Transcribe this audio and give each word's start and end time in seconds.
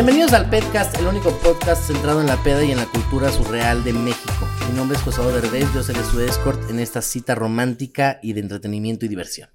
Bienvenidos 0.00 0.32
al 0.32 0.48
Pedcast, 0.48 0.98
el 0.98 1.08
único 1.08 1.30
podcast 1.40 1.88
centrado 1.88 2.22
en 2.22 2.26
la 2.26 2.42
peda 2.42 2.64
y 2.64 2.70
en 2.70 2.78
la 2.78 2.86
cultura 2.86 3.30
surreal 3.30 3.84
de 3.84 3.92
México. 3.92 4.48
Mi 4.70 4.74
nombre 4.74 4.96
es 4.96 5.04
José 5.04 5.20
Derbez, 5.20 5.66
yo 5.74 5.82
seré 5.82 6.02
su 6.04 6.18
escort 6.22 6.70
en 6.70 6.80
esta 6.80 7.02
cita 7.02 7.34
romántica 7.34 8.18
y 8.22 8.32
de 8.32 8.40
entretenimiento 8.40 9.04
y 9.04 9.08
diversión. 9.08 9.50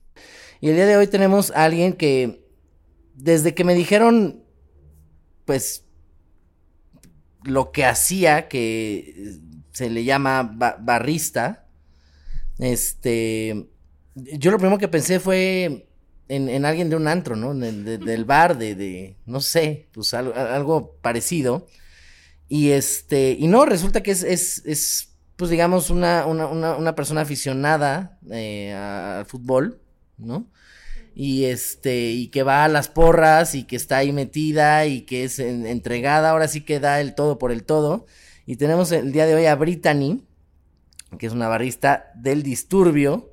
Y 0.62 0.70
el 0.70 0.76
día 0.76 0.86
de 0.86 0.98
hoy 0.98 1.08
tenemos 1.08 1.50
a 1.50 1.64
alguien 1.64 1.94
que, 1.94 2.46
desde 3.16 3.56
que 3.56 3.64
me 3.64 3.74
dijeron, 3.74 4.44
pues, 5.46 5.84
lo 7.44 7.72
que 7.72 7.86
hacía, 7.86 8.48
que 8.48 9.40
se 9.72 9.90
le 9.90 10.04
llama 10.04 10.44
barrista, 10.80 11.66
este, 12.60 13.68
yo 14.14 14.52
lo 14.52 14.60
primero 14.60 14.78
que 14.78 14.90
pensé 14.90 15.20
fue 15.20 15.90
en, 16.28 16.66
alguien 16.66 16.90
de 16.90 16.96
un 16.96 17.08
antro, 17.08 17.36
¿no? 17.36 17.54
del 17.54 18.26
bar, 18.26 18.58
de, 18.58 18.76
de, 18.76 19.18
no 19.26 19.42
sé, 19.42 19.88
pues 19.94 20.14
algo, 20.14 20.98
parecido. 21.02 21.68
Y 22.48 22.72
este, 22.72 23.36
y 23.38 23.48
no, 23.48 23.66
resulta 23.66 24.04
que 24.04 24.12
es, 24.12 24.24
es, 24.24 24.64
es 24.66 25.16
pues 25.36 25.50
digamos, 25.50 25.90
una, 25.90 26.26
una, 26.26 26.48
una, 26.48 26.96
persona 26.96 27.22
aficionada 27.22 28.20
eh, 28.32 28.74
al 28.74 29.26
fútbol, 29.26 29.82
¿no? 30.18 30.48
Y 31.16 31.46
este, 31.46 32.12
y 32.12 32.28
que 32.28 32.44
va 32.44 32.66
a 32.66 32.68
las 32.68 32.88
porras 32.90 33.56
y 33.56 33.64
que 33.64 33.76
está 33.76 33.98
ahí 33.98 34.12
metida 34.12 34.86
y 34.86 35.02
que 35.02 35.24
es 35.24 35.40
entregada, 35.40 36.32
ahora 36.32 36.48
sí 36.48 36.62
que 36.62 36.80
da 36.80 37.00
el 37.02 37.16
todo 37.16 37.40
por 37.40 37.52
el 37.52 37.64
todo. 37.64 38.06
Y 38.46 38.58
tenemos 38.58 38.92
el 38.92 39.12
día 39.12 39.26
de 39.26 39.36
hoy 39.36 39.46
a 39.46 39.56
Brittany, 39.56 40.26
que 41.18 41.28
es 41.28 41.34
una 41.34 41.48
barrista 41.48 42.12
del 42.16 42.44
disturbio, 42.44 43.32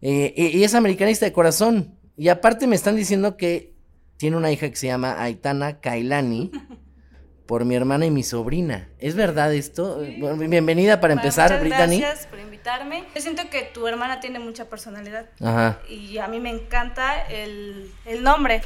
eh, 0.00 0.32
y 0.54 0.64
es 0.64 0.74
americanista 0.74 1.26
de 1.26 1.32
corazón. 1.32 1.99
Y 2.20 2.28
aparte 2.28 2.66
me 2.66 2.76
están 2.76 2.96
diciendo 2.96 3.38
que 3.38 3.72
tiene 4.18 4.36
una 4.36 4.52
hija 4.52 4.68
que 4.68 4.76
se 4.76 4.88
llama 4.88 5.22
Aitana 5.22 5.80
Kailani 5.80 6.52
por 7.46 7.64
mi 7.64 7.74
hermana 7.74 8.04
y 8.04 8.10
mi 8.10 8.22
sobrina. 8.22 8.90
¿Es 8.98 9.14
verdad 9.14 9.54
esto? 9.54 10.00
bienvenida 10.36 11.00
para 11.00 11.14
empezar, 11.14 11.58
Brittany. 11.60 11.98
Gracias 11.98 12.26
por 12.26 12.38
invitarme. 12.38 13.04
Yo 13.14 13.22
siento 13.22 13.48
que 13.48 13.62
tu 13.62 13.86
hermana 13.86 14.20
tiene 14.20 14.38
mucha 14.38 14.68
personalidad. 14.68 15.30
Ajá. 15.40 15.78
Y 15.88 16.18
a 16.18 16.28
mí 16.28 16.40
me 16.40 16.50
encanta 16.50 17.22
el, 17.22 17.90
el 18.04 18.22
nombre. 18.22 18.60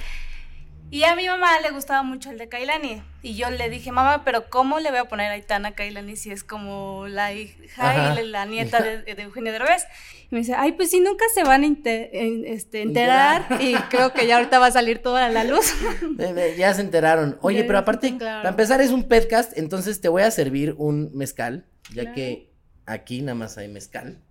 Y 0.90 1.04
a 1.04 1.14
mi 1.14 1.28
mamá 1.28 1.60
le 1.60 1.70
gustaba 1.70 2.02
mucho 2.02 2.32
el 2.32 2.38
de 2.38 2.48
Kailani. 2.48 3.04
Y 3.22 3.36
yo 3.36 3.50
le 3.50 3.70
dije, 3.70 3.92
mamá, 3.92 4.24
pero 4.24 4.50
¿cómo 4.50 4.80
le 4.80 4.90
voy 4.90 4.98
a 4.98 5.04
poner 5.04 5.30
a 5.30 5.34
Aitana 5.34 5.76
Kailani 5.76 6.16
si 6.16 6.32
es 6.32 6.42
como 6.42 7.06
la 7.06 7.32
hija 7.32 8.20
y 8.20 8.26
la 8.26 8.46
nieta 8.46 8.82
de, 8.82 9.02
de 9.02 9.22
Eugenio 9.22 9.52
Derbez? 9.52 9.86
Me 10.34 10.40
dice, 10.40 10.54
ay, 10.56 10.72
pues 10.72 10.90
si 10.90 10.98
nunca 10.98 11.24
se 11.32 11.44
van 11.44 11.62
a 11.62 11.66
este, 11.68 12.82
enterar. 12.82 13.46
y 13.62 13.74
creo 13.88 14.12
que 14.12 14.26
ya 14.26 14.38
ahorita 14.38 14.58
va 14.58 14.66
a 14.66 14.72
salir 14.72 14.98
toda 14.98 15.28
la 15.28 15.44
luz. 15.44 15.72
ya 16.58 16.74
se 16.74 16.80
enteraron. 16.80 17.38
Oye, 17.40 17.62
pero 17.62 17.78
aparte, 17.78 18.12
para 18.18 18.48
empezar 18.48 18.80
es 18.80 18.90
un 18.90 19.04
podcast, 19.04 19.56
entonces 19.56 20.00
te 20.00 20.08
voy 20.08 20.22
a 20.22 20.32
servir 20.32 20.74
un 20.76 21.12
mezcal, 21.14 21.66
ya 21.94 22.12
que 22.12 22.50
aquí 22.84 23.22
nada 23.22 23.36
más 23.36 23.58
hay 23.58 23.68
mezcal. 23.68 24.24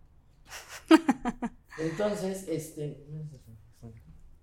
Entonces, 1.79 2.47
este... 2.49 2.97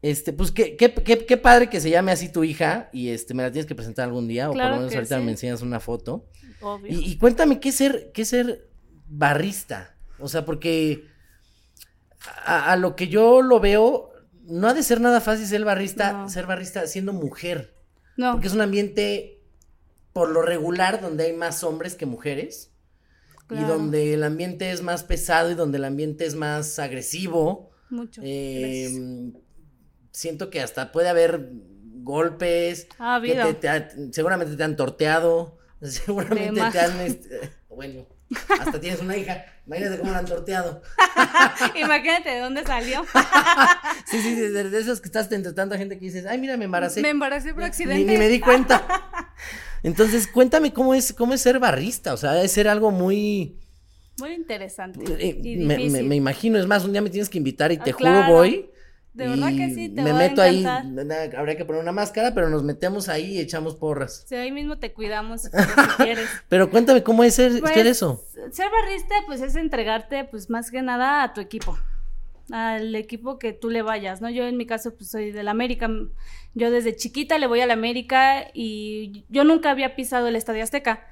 Este, 0.01 0.33
pues 0.33 0.51
qué, 0.53 0.77
qué, 0.77 0.95
qué, 0.95 1.37
padre 1.37 1.69
que 1.69 1.79
se 1.79 1.91
llame 1.91 2.11
así 2.11 2.31
tu 2.31 2.43
hija 2.43 2.89
y 2.91 3.11
este, 3.11 3.35
me 3.35 3.43
la 3.43 3.53
tienes 3.53 3.67
que 3.67 3.75
presentar 3.75 4.07
algún 4.07 4.29
día 4.29 4.49
o 4.49 4.55
por 4.55 4.65
lo 4.65 4.77
menos 4.77 4.95
ahorita 4.95 5.21
me 5.21 5.33
enseñas 5.33 5.61
una 5.61 5.79
foto. 5.79 6.27
Obvio. 6.63 6.91
Y, 6.91 7.19
cuéntame 7.19 7.61
qué 7.61 7.71
ser, 7.71 8.13
qué 8.15 8.25
ser 8.25 8.71
barrista. 9.07 9.95
O 10.19 10.27
sea, 10.27 10.47
porque 10.47 11.11
a, 12.45 12.77
lo 12.77 12.97
que 12.97 13.09
yo 13.09 13.43
lo 13.43 13.61
veo, 13.61 14.13
no 14.45 14.69
ha 14.69 14.75
de 14.75 14.83
ser 14.83 15.01
nada 15.01 15.21
fácil 15.21 15.47
ser 15.47 15.65
barrista, 15.65 16.29
ser 16.29 16.47
barrista 16.47 16.87
siendo 16.87 17.13
mujer. 17.13 17.75
No. 18.17 18.33
Porque 18.33 18.49
es 18.49 18.55
un 18.55 18.61
ambiente, 18.61 19.43
por 20.13 20.31
lo 20.31 20.43
regular, 20.43 21.01
donde 21.01 21.25
hay 21.25 21.33
más 21.33 21.65
hombres 21.65 21.95
que 21.95 22.07
mujeres. 22.07 22.73
Y 23.51 23.65
donde 23.65 24.15
el 24.15 24.23
ambiente 24.23 24.71
es 24.71 24.81
más 24.81 25.03
pesado 25.03 25.51
y 25.51 25.55
donde 25.55 25.79
el 25.79 25.85
ambiente 25.85 26.25
es 26.25 26.37
más 26.37 26.79
agresivo. 26.79 27.71
Mucho. 27.89 28.21
Eh, 28.25 29.33
siento 30.13 30.51
que 30.51 30.61
hasta 30.61 30.93
puede 30.93 31.09
haber 31.09 31.51
golpes. 32.03 32.87
Ah, 33.01 33.21
seguramente 34.13 34.57
te 34.57 34.63
han 34.63 34.77
torteado. 34.77 35.59
Seguramente 35.83 36.61
te 36.73 36.79
han. 36.79 37.19
Bueno, 37.69 38.07
hasta 38.49 38.81
tienes 38.81 39.01
una 39.01 39.17
hija. 39.17 39.45
Imagínate 39.67 39.99
cómo 39.99 40.13
la 40.13 40.19
han 40.19 40.27
torteado. 40.27 40.83
Imagínate 41.77 42.31
de 42.31 42.41
dónde 42.41 42.65
salió. 42.65 43.05
sí, 44.07 44.21
sí, 44.21 44.35
de, 44.35 44.79
esos 44.79 45.01
que 45.01 45.07
estás 45.07 45.31
entre 45.33 45.53
tanta 45.53 45.77
gente 45.77 45.99
que 45.99 46.05
dices, 46.07 46.27
ay, 46.27 46.39
mira, 46.39 46.57
me 46.57 46.65
embaracé. 46.65 47.01
Me 47.03 47.11
embaracé 47.11 47.55
por 47.55 47.65
accidente. 47.65 48.05
Ni, 48.05 48.19
me 48.19 48.29
di 48.29 48.41
cuenta. 48.41 48.87
Entonces, 49.83 50.27
cuéntame 50.27 50.73
cómo 50.73 50.95
es, 50.95 51.13
cómo 51.13 51.35
es 51.35 51.41
ser 51.41 51.59
barrista. 51.59 52.15
O 52.15 52.17
sea, 52.17 52.43
es 52.43 52.53
ser 52.53 52.69
algo 52.69 52.91
muy. 52.91 53.59
Muy 54.19 54.33
interesante. 54.33 55.01
Eh, 55.19 55.41
y 55.43 55.57
me, 55.57 56.03
me, 56.03 56.17
imagino, 56.17 56.59
es 56.59 56.67
más, 56.67 56.85
un 56.85 56.93
día 56.93 57.01
me 57.01 57.11
tienes 57.11 57.29
que 57.29 57.39
invitar 57.39 57.73
y 57.73 57.79
te 57.79 57.91
ah, 57.91 57.95
juro 57.95 58.25
voy 58.27 58.71
de 59.21 59.29
verdad 59.29 59.51
que 59.55 59.75
sí, 59.75 59.91
te 59.91 60.01
me 60.01 60.15
meto 60.15 60.41
ahí, 60.41 60.65
habría 60.65 61.55
que 61.55 61.67
poner 61.67 61.83
una 61.83 61.93
máscara, 61.93 62.33
pero 62.33 62.49
nos 62.49 62.63
metemos 62.63 63.11
ahí 63.11 63.35
y 63.35 63.41
echamos 63.41 63.77
porras. 63.77 64.25
Sí, 64.27 64.35
ahí 64.35 64.51
mismo 64.51 64.79
te 64.79 64.95
cuidamos 64.95 65.43
si 65.43 65.51
quieres. 65.99 66.27
pero 66.49 66.71
cuéntame, 66.71 67.03
¿cómo 67.03 67.23
es 67.23 67.35
ser, 67.35 67.61
pues, 67.61 67.77
eso? 67.77 68.25
Ser 68.51 68.71
barrista, 68.71 69.15
pues 69.27 69.43
es 69.43 69.57
entregarte, 69.57 70.25
pues 70.25 70.49
más 70.49 70.71
que 70.71 70.81
nada 70.81 71.23
a 71.23 71.35
tu 71.35 71.43
equipo, 71.43 71.79
al 72.51 72.95
equipo 72.95 73.39
que 73.39 73.53
tú 73.53 73.69
le 73.69 73.83
vayas, 73.83 74.23
¿no? 74.23 74.31
Yo 74.31 74.47
en 74.47 74.57
mi 74.57 74.65
caso, 74.65 74.95
pues 74.95 75.11
soy 75.11 75.33
del 75.33 75.49
América, 75.49 75.91
yo 76.55 76.71
desde 76.71 76.97
chiquita 76.97 77.37
le 77.37 77.47
voy 77.47 77.61
al 77.61 77.71
América 77.71 78.47
y 78.55 79.27
yo 79.29 79.45
nunca 79.45 79.71
había 79.71 79.95
pisado 79.97 80.29
el 80.29 80.37
Estadio 80.37 80.63
Azteca. 80.63 81.07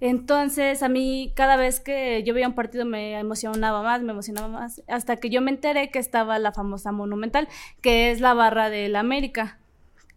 Entonces, 0.00 0.82
a 0.82 0.88
mí 0.88 1.32
cada 1.34 1.56
vez 1.56 1.80
que 1.80 2.22
yo 2.22 2.32
veía 2.32 2.46
un 2.46 2.54
partido 2.54 2.84
me 2.84 3.18
emocionaba 3.18 3.82
más, 3.82 4.02
me 4.02 4.12
emocionaba 4.12 4.48
más, 4.48 4.82
hasta 4.86 5.16
que 5.16 5.28
yo 5.28 5.40
me 5.40 5.50
enteré 5.50 5.90
que 5.90 5.98
estaba 5.98 6.38
la 6.38 6.52
famosa 6.52 6.92
Monumental, 6.92 7.48
que 7.80 8.10
es 8.10 8.20
la 8.20 8.34
barra 8.34 8.70
del 8.70 8.94
América. 8.96 9.58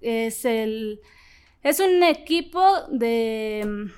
Es 0.01 0.45
el 0.45 1.01
es 1.63 1.79
un 1.79 2.03
equipo 2.03 2.61
de 2.89 3.89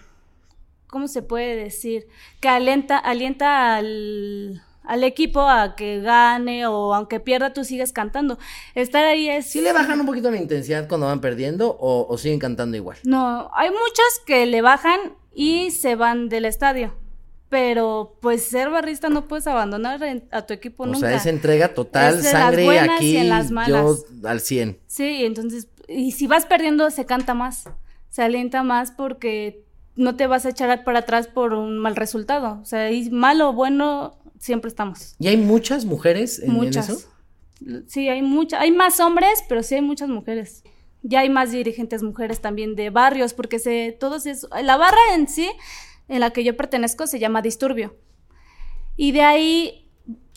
¿cómo 0.87 1.07
se 1.07 1.21
puede 1.21 1.55
decir? 1.55 2.07
que 2.39 2.49
alienta 2.49 2.97
alienta 2.97 3.75
al 3.75 4.61
al 4.83 5.03
equipo 5.03 5.41
a 5.41 5.75
que 5.75 6.01
gane 6.01 6.67
o 6.67 6.93
aunque 6.93 7.19
pierda 7.19 7.53
tú 7.53 7.63
sigues 7.63 7.93
cantando. 7.93 8.37
Estar 8.75 9.05
ahí 9.05 9.29
es... 9.29 9.49
¿Sí 9.49 9.61
le 9.61 9.71
bajan 9.71 9.99
un 9.99 10.05
poquito 10.05 10.29
la 10.29 10.35
intensidad 10.35 10.89
cuando 10.89 11.07
van 11.07 11.21
perdiendo 11.21 11.69
o, 11.79 12.05
o 12.07 12.17
siguen 12.17 12.39
cantando 12.39 12.75
igual? 12.75 12.97
No, 13.05 13.49
hay 13.53 13.69
muchos 13.69 14.21
que 14.25 14.45
le 14.45 14.61
bajan 14.61 14.99
y 15.33 15.71
se 15.71 15.95
van 15.95 16.29
del 16.29 16.45
estadio. 16.45 16.93
Pero 17.49 18.17
pues 18.19 18.43
ser 18.43 18.69
barrista 18.69 19.09
no 19.09 19.27
puedes 19.27 19.45
abandonar 19.45 20.01
a 20.31 20.41
tu 20.43 20.53
equipo 20.53 20.85
nunca. 20.85 20.97
O 20.97 21.01
sea, 21.01 21.15
es 21.15 21.25
entrega 21.27 21.73
total, 21.73 22.21
sangre 22.23 22.79
aquí, 22.79 23.17
y 23.17 23.23
las 23.23 23.51
malas. 23.51 23.69
yo 23.69 24.27
al 24.27 24.41
100. 24.41 24.79
Sí, 24.87 25.23
entonces, 25.23 25.67
y 25.87 26.13
si 26.13 26.25
vas 26.25 26.45
perdiendo 26.45 26.89
se 26.89 27.05
canta 27.05 27.35
más, 27.35 27.65
se 28.09 28.23
alienta 28.23 28.63
más 28.63 28.91
porque 28.91 29.63
no 29.95 30.15
te 30.15 30.25
vas 30.25 30.47
a 30.47 30.49
echar 30.49 30.83
para 30.83 30.99
atrás 30.99 31.27
por 31.27 31.53
un 31.53 31.77
mal 31.77 31.95
resultado. 31.95 32.59
O 32.59 32.65
sea, 32.65 32.91
y 32.91 33.11
malo 33.11 33.49
o 33.49 33.53
bueno, 33.53 34.17
siempre 34.39 34.69
estamos. 34.69 35.15
¿Y 35.19 35.27
hay 35.27 35.37
muchas 35.37 35.85
mujeres 35.85 36.39
en, 36.39 36.53
muchas. 36.53 36.89
eso? 36.89 37.07
Sí, 37.87 38.09
hay 38.09 38.23
muchas, 38.23 38.61
hay 38.61 38.71
más 38.71 38.99
hombres, 38.99 39.43
pero 39.47 39.61
sí 39.61 39.75
hay 39.75 39.81
muchas 39.81 40.09
mujeres 40.09 40.63
ya 41.03 41.19
hay 41.19 41.29
más 41.29 41.51
dirigentes 41.51 42.01
mujeres 42.01 42.41
también 42.41 42.75
de 42.75 42.89
barrios, 42.89 43.33
porque 43.33 43.59
se, 43.59 43.95
todos 43.99 44.25
es, 44.25 44.47
la 44.61 44.77
barra 44.77 44.97
en 45.13 45.27
sí, 45.27 45.51
en 46.07 46.21
la 46.21 46.31
que 46.31 46.43
yo 46.43 46.57
pertenezco, 46.57 47.07
se 47.07 47.19
llama 47.19 47.41
Disturbio. 47.41 47.95
Y 48.95 49.11
de 49.11 49.21
ahí 49.21 49.91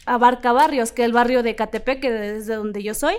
abarca 0.04 0.52
barrios, 0.52 0.92
que 0.92 1.04
el 1.04 1.12
barrio 1.12 1.42
de 1.42 1.54
Catepec, 1.54 2.00
que 2.00 2.36
es 2.36 2.46
de 2.46 2.56
donde 2.56 2.82
yo 2.82 2.94
soy. 2.94 3.14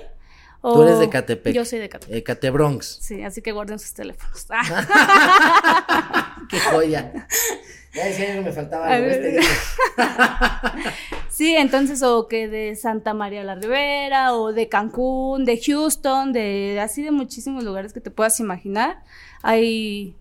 Tú 0.62 0.84
eres 0.84 1.00
de 1.00 1.10
Catepec. 1.10 1.54
Yo 1.54 1.64
soy 1.64 1.80
de 1.80 1.88
Catepec. 1.88 2.16
Eh, 2.16 2.24
Catebronx. 2.24 3.00
Sí, 3.02 3.24
así 3.24 3.42
que 3.42 3.54
guarden 3.54 3.80
sus 3.80 3.94
teléfonos. 3.94 4.48
Qué 6.50 6.60
joya. 6.60 7.28
Ya 7.98 8.06
decía 8.06 8.36
que 8.36 8.42
me 8.42 8.52
faltaba 8.52 8.88
algo. 8.88 9.08
Este 9.08 9.40
sí, 11.30 11.56
entonces, 11.56 12.04
o 12.04 12.28
que 12.28 12.48
de 12.48 12.76
Santa 12.76 13.16
María 13.16 13.44
la 13.44 13.56
Ribera, 13.56 14.36
o 14.36 14.54
de 14.54 14.70
Cancún, 14.70 15.46
de 15.46 15.60
Houston, 15.60 16.32
de 16.32 16.80
así 16.80 17.02
de 17.02 17.10
muchísimos 17.10 17.64
lugares 17.64 17.94
que 17.94 18.00
te 18.00 18.12
puedas 18.12 18.40
imaginar. 18.40 19.04
Hay 19.42 20.16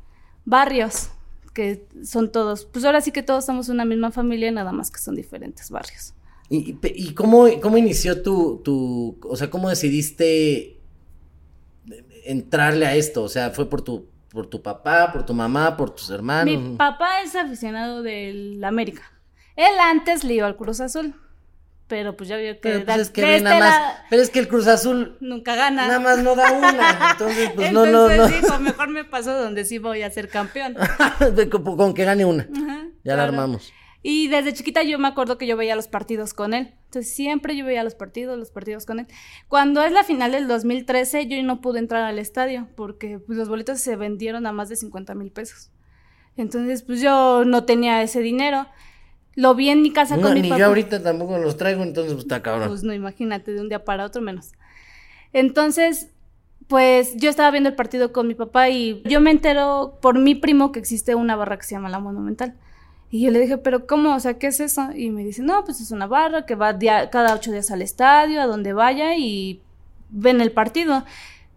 barrios 0.46 1.11
que 1.52 1.87
son 2.02 2.32
todos, 2.32 2.64
pues 2.64 2.82
ahora 2.87 3.02
sí 3.02 3.12
que 3.12 3.23
todos 3.23 3.44
somos 3.44 3.69
una 3.69 3.84
misma 3.84 4.11
familia, 4.11 4.50
nada 4.50 4.72
más 4.72 4.90
que 4.90 4.99
son 4.99 5.14
diferentes 5.14 5.70
barrios. 5.70 6.14
¿Y, 6.49 6.79
y 6.82 7.12
cómo, 7.12 7.46
cómo 7.61 7.76
inició 7.76 8.22
tu, 8.22 8.62
tu, 8.64 9.19
o 9.22 9.37
sea, 9.37 9.50
cómo 9.50 9.69
decidiste 9.69 10.81
entrarle 12.25 12.87
a 12.87 12.94
esto? 12.94 13.22
O 13.22 13.29
sea, 13.29 13.50
¿fue 13.50 13.69
por 13.69 13.82
tu 13.82 14.06
por 14.37 14.49
tu 14.49 14.61
papá, 14.61 15.11
por 15.15 15.25
tu 15.25 15.33
mamá, 15.33 15.79
por 15.79 15.88
tus 15.94 16.11
hermanos. 16.11 16.44
Mi 16.44 16.77
papá 16.77 17.23
es 17.23 17.35
aficionado 17.35 18.03
del 18.03 18.62
América. 18.62 19.00
Él 19.56 19.73
antes 19.83 20.25
le 20.25 20.35
iba 20.35 20.47
al 20.47 20.56
Cruz 20.56 20.79
Azul, 20.81 21.15
pero 21.87 22.19
pues 22.19 22.29
ya 22.29 22.37
vio 22.37 22.53
que, 22.56 22.61
Pero, 22.61 22.85
pues, 22.85 22.87
da- 22.87 23.03
es 23.03 23.09
que 23.11 23.23
ve 23.23 23.37
este 23.37 23.44
nada 23.49 23.59
más. 23.61 23.81
la- 23.81 24.05
Pero 24.11 24.21
es 24.23 24.29
que 24.29 24.38
el 24.41 24.49
Cruz 24.49 24.67
Azul 24.67 25.17
nunca 25.21 25.55
gana. 25.56 25.87
nada 25.87 26.00
más 26.00 26.19
no 26.19 26.35
da 26.37 26.53
una. 26.53 27.12
Entonces, 27.12 27.50
pues 27.55 27.73
no, 27.73 27.87
no, 27.87 28.11
Entonces 28.11 28.43
no. 28.43 28.49
dijo, 28.49 28.59
mejor 28.61 28.88
me 28.91 29.05
paso 29.06 29.33
donde 29.33 29.65
sí 29.65 29.79
voy 29.79 30.03
a 30.03 30.11
ser 30.11 30.29
campeón. 30.29 30.77
con, 31.50 31.65
con 31.79 31.94
que 31.94 32.05
gane 32.05 32.27
una. 32.27 32.47
Ajá, 32.55 32.85
Ya 33.05 33.17
la 33.17 33.23
armamos. 33.25 33.73
Y 34.08 34.29
desde 34.29 34.53
chiquita 34.53 34.85
yo 34.85 35.00
me 35.00 35.08
acuerdo 35.08 35.37
que 35.37 35.49
yo 35.49 35.56
veía 35.56 35.75
los 35.75 35.88
partidos 35.88 36.32
con 36.32 36.55
él. 36.55 36.73
Entonces 36.85 37.12
siempre 37.12 37.56
yo 37.56 37.64
veía 37.64 37.82
los 37.82 37.97
partidos, 37.97 38.38
los 38.38 38.53
partidos 38.53 38.87
con 38.87 39.00
él. 39.00 39.08
Cuando 39.49 39.82
es 39.82 39.91
la 39.91 40.05
final 40.05 40.31
del 40.31 40.47
2013, 40.47 41.26
yo 41.26 41.43
no 41.43 41.61
pude 41.61 41.81
entrar 41.81 42.05
al 42.05 42.20
estadio 42.20 42.69
porque 42.76 43.19
pues, 43.19 43.37
los 43.37 43.49
boletos 43.49 43.81
se 43.81 43.97
vendieron 43.97 44.47
a 44.47 44.53
más 44.53 44.69
de 44.69 44.76
50 44.76 45.17
mil 45.17 45.32
pesos. 45.32 45.73
Entonces, 46.37 46.85
pues 46.85 47.00
yo 47.00 47.44
no 47.44 47.64
tenía 47.64 48.00
ese 48.00 48.20
dinero. 48.20 48.69
Lo 49.35 49.56
vi 49.56 49.70
en 49.70 49.82
mi 49.82 49.93
casa 49.93 50.14
No, 50.14 50.23
con 50.23 50.35
mi 50.35 50.43
ni 50.43 50.49
papá. 50.50 50.61
yo 50.61 50.67
ahorita 50.67 51.03
tampoco 51.03 51.38
los 51.38 51.56
traigo, 51.56 51.82
entonces 51.82 52.12
pues 52.12 52.26
está 52.26 52.41
cabrón. 52.43 52.69
Pues 52.69 52.85
no, 52.85 52.94
imagínate, 52.94 53.50
de 53.55 53.61
un 53.61 53.69
día 53.69 53.85
para 53.85 54.05
otro 54.05 54.23
menos. 54.23 54.53
Entonces, 55.32 56.11
pues 56.69 57.17
yo 57.17 57.29
estaba 57.29 57.50
viendo 57.50 57.70
el 57.70 57.75
partido 57.75 58.12
con 58.12 58.29
mi 58.29 58.37
papá 58.37 58.69
y 58.69 59.03
yo 59.05 59.20
me 59.20 59.32
entero 59.32 59.99
por 60.00 60.17
mi 60.17 60.37
primo 60.37 60.70
que 60.70 60.79
existe 60.79 61.17
una 61.17 61.35
barra 61.35 61.58
que 61.58 61.64
se 61.64 61.75
llama 61.75 61.88
La 61.88 61.99
Monumental. 61.99 62.55
Y 63.17 63.23
yo 63.23 63.31
le 63.31 63.41
dije, 63.41 63.57
pero 63.57 63.87
¿cómo? 63.87 64.15
O 64.15 64.21
sea, 64.21 64.35
¿qué 64.35 64.49
es 64.49 64.61
eso? 64.61 64.91
Y 64.95 65.09
me 65.09 65.25
dice, 65.25 65.41
no, 65.43 65.65
pues 65.65 65.81
es 65.81 65.91
una 65.91 66.07
barra 66.07 66.45
que 66.45 66.55
va 66.55 66.77
cada 67.11 67.35
ocho 67.35 67.51
días 67.51 67.71
al 67.71 67.81
estadio, 67.81 68.43
a 68.43 68.47
donde 68.47 68.75
vaya 68.75 69.17
y 69.17 69.63
ven 70.11 70.43
el 70.43 70.53
partido. 70.53 71.03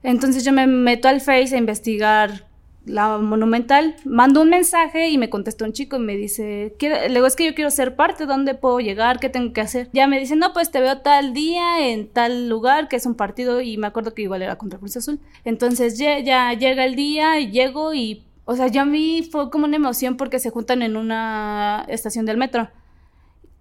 Entonces 0.02 0.46
yo 0.46 0.54
me 0.54 0.68
meto 0.68 1.10
al 1.10 1.20
Face 1.20 1.54
a 1.54 1.58
investigar 1.58 2.48
la 2.86 3.18
Monumental, 3.18 3.98
mando 4.06 4.42
un 4.42 4.50
mensaje 4.50 5.10
y 5.10 5.18
me 5.18 5.30
contesta 5.30 5.66
un 5.66 5.74
chico 5.74 5.98
y 5.98 6.00
me 6.00 6.16
dice, 6.16 6.76
"Quiero- 6.80 6.96
le 7.02 7.14
digo, 7.16 7.28
es 7.28 7.36
que 7.36 7.46
yo 7.46 7.54
quiero 7.54 7.72
ser 7.72 7.98
parte, 7.98 8.26
¿dónde 8.26 8.56
puedo 8.56 8.80
llegar? 8.80 9.20
¿Qué 9.20 9.28
tengo 9.28 9.52
que 9.52 9.60
hacer? 9.60 9.90
Ya 9.92 10.08
me 10.08 10.18
dice, 10.18 10.38
no, 10.38 10.54
pues 10.54 10.72
te 10.72 10.80
veo 10.80 11.00
tal 11.02 11.34
día 11.34 11.90
en 11.90 12.08
tal 12.08 12.48
lugar, 12.48 12.88
que 12.88 12.96
es 12.96 13.06
un 13.06 13.16
partido, 13.16 13.60
y 13.60 13.76
me 13.78 13.88
acuerdo 13.88 14.14
que 14.14 14.22
igual 14.22 14.44
era 14.44 14.56
contra 14.58 14.80
Cruz 14.80 14.96
Azul. 14.96 15.20
Entonces 15.44 15.98
ya, 15.98 16.20
ya 16.20 16.54
llega 16.54 16.86
el 16.86 16.96
día 16.96 17.38
y 17.42 17.52
llego 17.52 17.94
y, 17.94 18.24
o 18.52 18.56
sea, 18.56 18.68
ya 18.68 18.82
a 18.82 18.86
mí 18.86 19.28
fue 19.32 19.50
como 19.52 19.66
una 19.66 19.76
emoción 19.76 20.18
porque 20.18 20.40
se 20.40 20.50
juntan 20.50 20.82
en 20.82 20.98
una 20.98 21.86
estación 21.88 22.26
del 22.26 22.38
metro. 22.38 22.70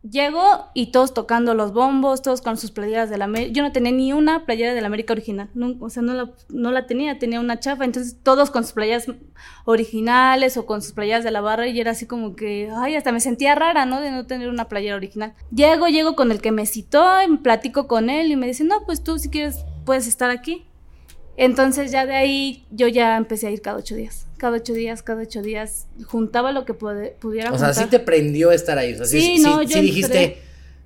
Llego 0.09 0.41
y 0.75 0.93
todos 0.93 1.13
tocando 1.13 1.55
los 1.55 1.73
bombos, 1.73 2.23
todos 2.23 2.41
con 2.41 2.57
sus 2.57 2.71
playeras 2.71 3.11
de 3.11 3.19
la 3.19 3.25
América. 3.25 3.53
Yo 3.53 3.63
no 3.65 3.73
tenía 3.73 3.91
ni 3.93 4.13
una 4.13 4.47
playera 4.47 4.73
de 4.73 4.81
la 4.81 4.87
América 4.87 5.13
original, 5.13 5.51
no- 5.55 5.75
o 5.81 5.91
sea, 5.91 6.03
no 6.05 6.15
la, 6.15 6.31
no 6.49 6.71
la 6.71 6.87
tenía, 6.87 7.19
tenía 7.19 7.41
una 7.41 7.59
chafa. 7.59 7.85
Entonces 7.85 8.17
todos 8.23 8.51
con 8.51 8.63
sus 8.63 8.73
playeras 8.73 9.07
originales 9.65 10.57
o 10.57 10.67
con 10.67 10.83
sus 10.83 10.93
playeras 10.93 11.25
de 11.25 11.33
la 11.33 11.41
barra 11.41 11.67
y 11.67 11.79
era 11.81 11.91
así 11.91 12.07
como 12.07 12.37
que, 12.37 12.71
ay, 12.77 12.95
hasta 12.95 13.13
me 13.13 13.21
sentía 13.21 13.55
rara, 13.57 13.87
¿no? 13.87 14.01
De 14.01 14.11
no 14.13 14.25
tener 14.27 14.49
una 14.49 14.69
playera 14.69 14.97
original. 14.97 15.35
Llego, 15.51 15.89
llego 15.89 16.15
con 16.15 16.31
el 16.31 16.41
que 16.41 16.53
me 16.53 16.65
citó, 16.65 17.05
y 17.23 17.37
platico 17.39 17.89
con 17.89 18.09
él 18.09 18.31
y 18.31 18.37
me 18.37 18.47
dice, 18.47 18.65
no, 18.65 18.87
pues 18.87 19.03
tú 19.03 19.19
si 19.19 19.29
quieres 19.29 19.65
puedes 19.85 20.07
estar 20.07 20.31
aquí. 20.31 20.65
Entonces 21.41 21.93
ya 21.93 22.05
de 22.05 22.17
ahí 22.17 22.67
yo 22.73 22.89
ya 22.89 23.17
empecé 23.17 23.47
a 23.47 23.51
ir 23.51 23.63
cada 23.63 23.77
ocho 23.79 23.95
días. 23.95 24.27
Cada 24.39 24.57
ocho 24.57 24.73
días, 24.75 25.03
cada 25.05 25.23
ocho 25.23 25.41
días. 25.41 25.87
Juntaba 26.07 26.51
lo 26.53 26.65
que 26.65 26.75
puede- 26.75 27.11
pudiera 27.21 27.53
O 27.53 27.59
sea, 27.59 27.73
sí 27.73 27.87
te 27.87 28.01
prendió 28.01 28.51
estar 28.51 28.77
ahí. 28.77 28.93
O 28.95 28.97
sea, 28.97 29.07
sí, 29.07 29.21
Sí, 29.21 29.37
sí- 29.39 29.43
no, 29.45 29.61
sí 29.61 29.67
yo 29.69 29.81
dijiste, 29.81 30.39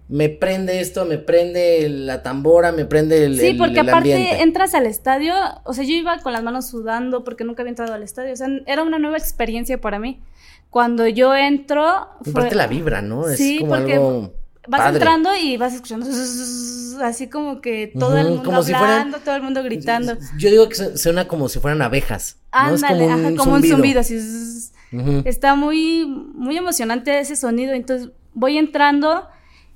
me 0.08 0.28
prende 0.28 0.80
esto, 0.80 1.06
me 1.06 1.16
prende 1.16 1.88
la 1.88 2.22
tambora, 2.22 2.70
me 2.70 2.84
prende 2.84 3.24
el, 3.24 3.40
Sí, 3.40 3.46
el- 3.48 3.56
porque 3.56 3.80
el 3.80 3.88
aparte 3.88 4.12
ambiente. 4.12 4.42
entras 4.42 4.74
al 4.74 4.84
estadio, 4.84 5.32
o 5.64 5.72
sea, 5.72 5.84
yo 5.84 5.94
iba 5.94 6.18
con 6.18 6.34
las 6.34 6.42
manos 6.42 6.68
sudando 6.68 7.24
porque 7.24 7.44
nunca 7.44 7.62
había 7.62 7.70
entrado 7.70 7.94
al 7.94 8.02
estadio, 8.02 8.34
o 8.34 8.36
sea, 8.36 8.48
era 8.66 8.82
una 8.82 8.98
nueva 8.98 9.16
experiencia 9.16 9.80
para 9.80 9.98
mí. 9.98 10.20
Cuando 10.68 11.06
yo 11.08 11.34
entro, 11.34 12.08
fue- 12.24 12.30
Aparte 12.32 12.56
la 12.56 12.66
vibra, 12.66 13.00
¿no? 13.00 13.26
Es 13.28 13.38
Sí, 13.38 13.58
como 13.60 13.70
porque 13.74 13.94
algo 13.94 14.32
vas 14.68 14.80
padre. 14.80 14.96
entrando 14.96 15.30
y 15.36 15.56
vas 15.56 15.74
escuchando 15.74 16.06
así 17.02 17.28
como 17.28 17.60
que 17.60 17.92
todo 17.98 18.16
el 18.18 18.28
mundo 18.28 18.42
como 18.44 18.62
si 18.62 18.72
fueran- 18.72 18.90
hablando, 18.90 19.18
todo 19.18 19.36
el 19.36 19.42
mundo 19.42 19.62
gritando. 19.62 20.16
Yo 20.38 20.50
digo 20.50 20.68
que 20.68 20.74
su- 20.76 20.96
suena 20.98 21.26
como 21.28 21.48
si 21.48 21.58
fueran 21.60 21.82
abejas. 21.82 22.38
Ándale, 22.50 23.34
como 23.36 23.54
un 23.54 23.62
zumbido. 23.62 24.00
así. 24.00 24.18
Está 25.24 25.54
muy, 25.54 26.04
muy 26.06 26.56
emocionante 26.56 27.18
ese 27.18 27.36
sonido. 27.36 27.72
Entonces 27.72 28.10
voy 28.34 28.58
entrando 28.58 29.26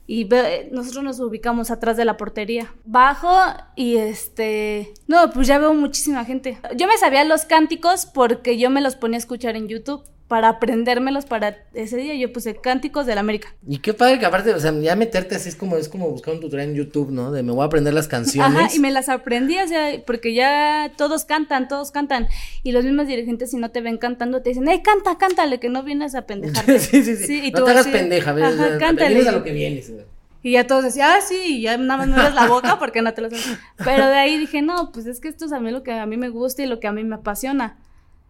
y 0.07 0.25
ve- 0.25 0.69
nosotros 0.73 1.03
nos 1.03 1.19
ubicamos 1.21 1.71
atrás 1.71 1.97
de 1.97 2.05
la 2.05 2.17
portería. 2.17 2.73
Bajo 2.85 3.35
y 3.77 3.97
este. 3.97 4.93
No, 5.09 5.31
pues 5.31 5.49
ya 5.49 5.59
veo 5.59 5.75
muchísima 5.75 6.25
gente. 6.25 6.59
Yo 6.77 6.87
me 6.87 6.97
sabía 6.99 7.25
los 7.25 7.45
cánticos 7.45 8.07
porque 8.07 8.59
yo 8.59 8.71
me 8.71 8.81
los 8.83 8.95
ponía 8.95 9.17
a 9.17 9.19
escuchar 9.19 9.57
en 9.57 9.69
YouTube 9.69 10.03
para 10.29 10.49
aprendérmelos 10.49 11.25
para 11.25 11.59
ese 11.75 11.97
día. 11.97 12.15
Yo 12.15 12.33
puse 12.33 12.57
cánticos 12.57 13.07
del 13.07 13.19
América. 13.19 13.55
Y 13.67 13.79
qué 13.79 13.95
padre 13.95 14.19
que 14.19 14.27
aparte, 14.27 14.53
o 14.53 14.61
sea, 14.61 14.73
ya 14.73 14.97
meterte 14.97 15.37
así 15.37 15.49
es 15.49 15.57
como, 15.57 15.77
es 15.77 15.89
como 15.89 16.11
buscar 16.11 16.35
un 16.35 16.41
tutorial 16.41 16.71
en 16.71 16.75
YouTube, 16.75 17.11
¿no? 17.11 17.31
De 17.31 17.43
me 17.43 17.53
voy 17.53 17.63
a 17.63 17.67
aprender 17.67 17.95
las 17.95 18.09
canciones. 18.09 18.59
Ajá, 18.59 18.75
y 18.75 18.79
me 18.81 18.91
las 18.91 19.09
aprendí, 19.09 19.57
o 19.59 19.69
sea, 19.69 20.03
porque 20.05 20.35
ya 20.35 20.93
todos 20.97 21.25
cantan, 21.25 21.69
todos 21.69 21.91
cantan. 21.93 22.29
Y 22.63 22.73
los 22.73 22.85
mismos 22.85 23.07
dirigentes, 23.07 23.51
si 23.51 23.57
no 23.57 23.71
te 23.71 23.81
ven 23.81 23.99
cantando, 23.99 24.43
te 24.43 24.51
dicen, 24.51 24.69
¡ay, 24.69 24.83
canta, 24.83 25.17
cántale, 25.19 25.61
que 25.61 25.69
no 25.69 25.83
vienes 25.83 26.15
a 26.15 26.23
pendejarte! 26.23 26.79
sí, 26.81 27.05
sí, 27.05 27.17
sí. 27.17 27.47
y 27.47 27.51
no 27.53 27.59
tú 27.59 27.65
te 27.65 27.71
hagas 27.71 27.87
así, 27.87 27.93
pendeja, 27.93 28.33
¿ves? 28.33 28.45
Ajá, 28.45 28.79
cántale. 28.79 29.15
Vienes 29.15 29.29
a 29.29 29.33
lo 29.33 29.45
que 29.45 29.53
vienes. 29.53 29.93
Y 30.43 30.53
ya 30.53 30.67
todos 30.67 30.85
decían, 30.85 31.11
ah, 31.13 31.21
sí, 31.21 31.59
y 31.59 31.63
ya 31.63 31.77
nada 31.77 31.99
más 31.99 32.09
no 32.09 32.21
eres 32.21 32.35
la 32.35 32.47
boca 32.49 32.79
porque 32.79 33.03
no 33.03 33.13
te 33.15 33.21
lo 33.21 33.31
sabes. 33.31 33.59
Pero 33.85 34.07
de 34.07 34.15
ahí 34.15 34.39
dije, 34.39 34.63
no, 34.63 34.93
pues 34.93 35.07
es 35.07 35.19
que 35.19 35.29
esto 35.29 35.47
es 35.47 35.53
a 35.53 35.59
mí 35.59 35.73
lo 35.73 35.83
que 35.83 35.93
a 35.93 36.07
mí 36.07 36.17
me 36.17 36.29
gusta 36.29 36.63
y 36.63 36.67
lo 36.67 36.79
que 36.79 36.87
a 36.87 36.93
mí 36.93 37.03
me 37.03 37.17
apasiona. 37.17 37.79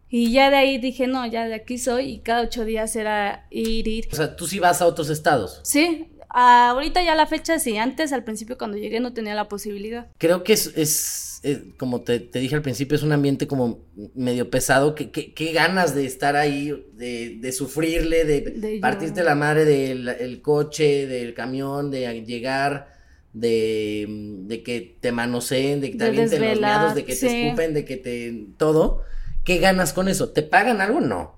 Y 0.08 0.32
ya 0.32 0.50
de 0.50 0.56
ahí 0.56 0.78
dije, 0.78 1.06
no, 1.06 1.26
ya 1.26 1.46
de 1.48 1.54
aquí 1.54 1.78
soy 1.78 2.04
y 2.10 2.18
cada 2.20 2.42
ocho 2.42 2.64
días 2.64 2.94
era 2.96 3.46
ir, 3.50 3.88
ir. 3.88 4.08
O 4.12 4.16
sea, 4.16 4.36
tú 4.36 4.46
sí 4.46 4.58
vas 4.58 4.80
a 4.80 4.86
otros 4.86 5.10
estados. 5.10 5.60
Sí, 5.64 6.08
ahorita 6.28 7.02
ya 7.02 7.14
la 7.14 7.26
fecha 7.26 7.58
sí, 7.58 7.76
antes 7.76 8.12
al 8.12 8.22
principio 8.24 8.56
cuando 8.58 8.76
llegué 8.76 9.00
no 9.00 9.12
tenía 9.12 9.34
la 9.34 9.48
posibilidad. 9.48 10.06
Creo 10.18 10.44
que 10.44 10.52
es, 10.52 10.72
es, 10.76 11.42
como 11.76 12.02
te, 12.02 12.20
te 12.20 12.38
dije 12.38 12.54
al 12.54 12.62
principio, 12.62 12.94
es 12.96 13.02
un 13.02 13.12
ambiente 13.12 13.46
como 13.48 13.80
medio 14.14 14.48
pesado. 14.48 14.94
que 14.94 15.10
que- 15.10 15.34
qué 15.34 15.52
ganas 15.52 15.94
de 15.94 16.06
estar 16.06 16.36
ahí, 16.36 16.72
de, 16.94 17.38
de 17.40 17.52
sufrirle, 17.52 18.24
de, 18.24 18.40
De 18.42 18.78
partirte 18.80 19.24
la 19.24 19.34
madre 19.34 19.64
del 19.64 20.08
el 20.08 20.40
coche, 20.40 21.06
del 21.08 21.34
camión, 21.34 21.90
de 21.90 22.22
llegar, 22.24 22.92
de, 23.32 24.06
de 24.08 24.62
que 24.62 24.96
te 25.00 25.12
manoseen, 25.12 25.80
de 25.80 25.90
que 25.90 25.98
te 25.98 26.04
avienten 26.04 26.42
los 26.42 26.60
miados, 26.60 26.94
de 26.94 27.04
que 27.04 27.14
te 27.16 27.26
escupen, 27.44 27.74
de 27.74 27.84
que 27.84 27.96
te... 27.96 28.46
todo. 28.56 29.02
¿Qué 29.46 29.58
ganas 29.58 29.92
con 29.94 30.08
eso? 30.08 30.28
¿Te 30.30 30.42
pagan 30.42 30.80
algo? 30.82 31.00
No. 31.00 31.36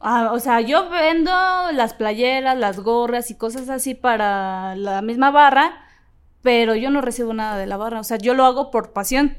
Ah, 0.00 0.30
o 0.32 0.38
sea, 0.40 0.60
yo 0.60 0.90
vendo 0.90 1.30
las 1.72 1.94
playeras, 1.94 2.58
las 2.58 2.80
gorras 2.80 3.30
y 3.30 3.36
cosas 3.36 3.70
así 3.70 3.94
para 3.94 4.76
la 4.76 5.00
misma 5.00 5.30
barra, 5.30 5.72
pero 6.42 6.74
yo 6.74 6.90
no 6.90 7.00
recibo 7.00 7.32
nada 7.32 7.56
de 7.56 7.66
la 7.66 7.78
barra. 7.78 8.00
O 8.00 8.04
sea, 8.04 8.18
yo 8.18 8.34
lo 8.34 8.44
hago 8.44 8.70
por 8.70 8.92
pasión. 8.92 9.38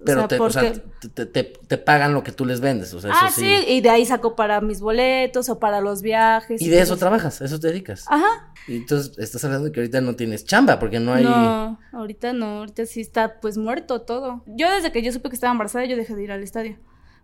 O 0.00 0.04
Pero 0.04 0.20
sea, 0.20 0.28
te, 0.28 0.38
o 0.40 0.50
sea, 0.50 0.72
te, 1.14 1.26
te- 1.26 1.42
te- 1.44 1.78
pagan 1.78 2.14
lo 2.14 2.22
que 2.22 2.30
tú 2.30 2.44
les 2.44 2.60
vendes. 2.60 2.92
O 2.94 3.00
sea, 3.00 3.10
Ah, 3.14 3.26
eso 3.28 3.40
sí. 3.40 3.64
y 3.66 3.80
de 3.80 3.90
ahí 3.90 4.04
saco 4.06 4.36
para 4.36 4.60
mis 4.60 4.80
boletos 4.80 5.48
o 5.48 5.58
para 5.58 5.80
los 5.80 6.02
viajes. 6.02 6.60
Y 6.62 6.68
de 6.68 6.76
eso 6.76 6.90
cosas. 6.94 6.98
trabajas, 6.98 7.40
eso 7.40 7.58
te 7.58 7.68
dedicas. 7.68 8.04
Ajá. 8.08 8.52
Y 8.68 8.76
entonces 8.76 9.18
estás 9.18 9.44
hablando 9.44 9.66
de 9.66 9.72
que 9.72 9.80
ahorita 9.80 10.00
no 10.00 10.14
tienes 10.14 10.44
chamba 10.44 10.78
porque 10.78 11.00
no 11.00 11.14
hay. 11.14 11.24
No, 11.24 11.80
ahorita 11.92 12.32
no, 12.32 12.58
ahorita 12.58 12.86
sí 12.86 13.00
está 13.00 13.40
pues 13.40 13.56
muerto 13.58 14.02
todo. 14.02 14.42
Yo 14.46 14.70
desde 14.70 14.92
que 14.92 15.02
yo 15.02 15.10
supe 15.12 15.28
que 15.30 15.34
estaba 15.34 15.50
embarazada, 15.52 15.84
yo 15.86 15.96
dejé 15.96 16.14
de 16.14 16.22
ir 16.24 16.32
al 16.32 16.42
estadio. 16.44 16.76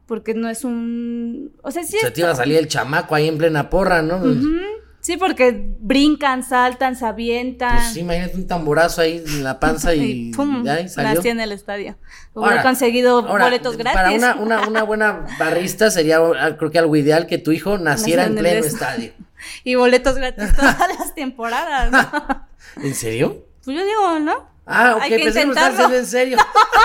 Porque 0.09 0.35
no 0.35 0.49
es 0.49 0.65
un... 0.65 1.53
O 1.63 1.71
sea, 1.71 1.85
sí 1.85 1.97
Se 2.01 2.11
te 2.11 2.23
iba 2.23 2.31
a 2.31 2.35
salir 2.35 2.57
el 2.57 2.67
chamaco 2.67 3.15
ahí 3.15 3.29
en 3.29 3.39
plena 3.39 3.71
porra, 3.71 4.03
¿no? 4.03 4.17
Ujú. 4.17 4.59
Sí, 5.01 5.17
porque 5.17 5.75
brincan, 5.79 6.43
saltan, 6.43 6.97
se 6.97 7.07
avientan. 7.07 7.77
Pues 7.77 7.93
sí, 7.93 8.01
imagínate 8.01 8.35
un 8.37 8.47
tamborazo 8.49 9.01
ahí 9.03 9.23
en 9.25 9.45
la 9.45 9.61
panza 9.61 9.95
y, 9.95 10.01
y 10.31 10.33
pum, 10.33 10.65
ya, 10.65 10.81
y 10.81 10.89
salió. 10.89 11.15
nací 11.15 11.29
en 11.29 11.41
el 11.41 11.53
estadio. 11.53 11.97
Hubiera 12.35 12.63
conseguido 12.63 13.21
Ahora, 13.21 13.45
boletos 13.45 13.77
gratis. 13.77 13.95
Para 13.95 14.11
una, 14.13 14.35
una, 14.35 14.67
una 14.67 14.83
buena 14.83 15.27
barrista 15.39 15.91
sería, 15.91 16.19
ah, 16.19 16.57
creo 16.59 16.71
que 16.73 16.79
algo 16.81 16.97
ideal 16.97 17.27
que 17.27 17.39
tu 17.39 17.53
hijo 17.53 17.79
naciera 17.79 18.25
en 18.25 18.33
en 18.33 18.39
pleno 18.39 18.59
est- 18.65 18.75
estadio. 18.75 19.13
Y 19.63 19.77
boletos 19.77 20.17
gratis 20.17 20.53
todas 20.57 20.77
las 20.99 21.15
temporadas. 21.15 21.93
¿no? 21.93 22.83
¿En 22.83 22.95
serio? 22.95 23.45
Pues 23.65 23.77
yo 23.77 23.85
digo, 23.85 24.19
¿no? 24.19 24.49
Ah, 24.69 24.95
ok, 24.97 25.03
Hay 25.03 25.11
que 25.11 25.19
pensé 25.25 25.41
que 25.41 25.47
me 25.47 25.53
estabas 25.53 25.75
haciendo 25.75 25.97
en 25.97 26.07
serio. 26.07 26.39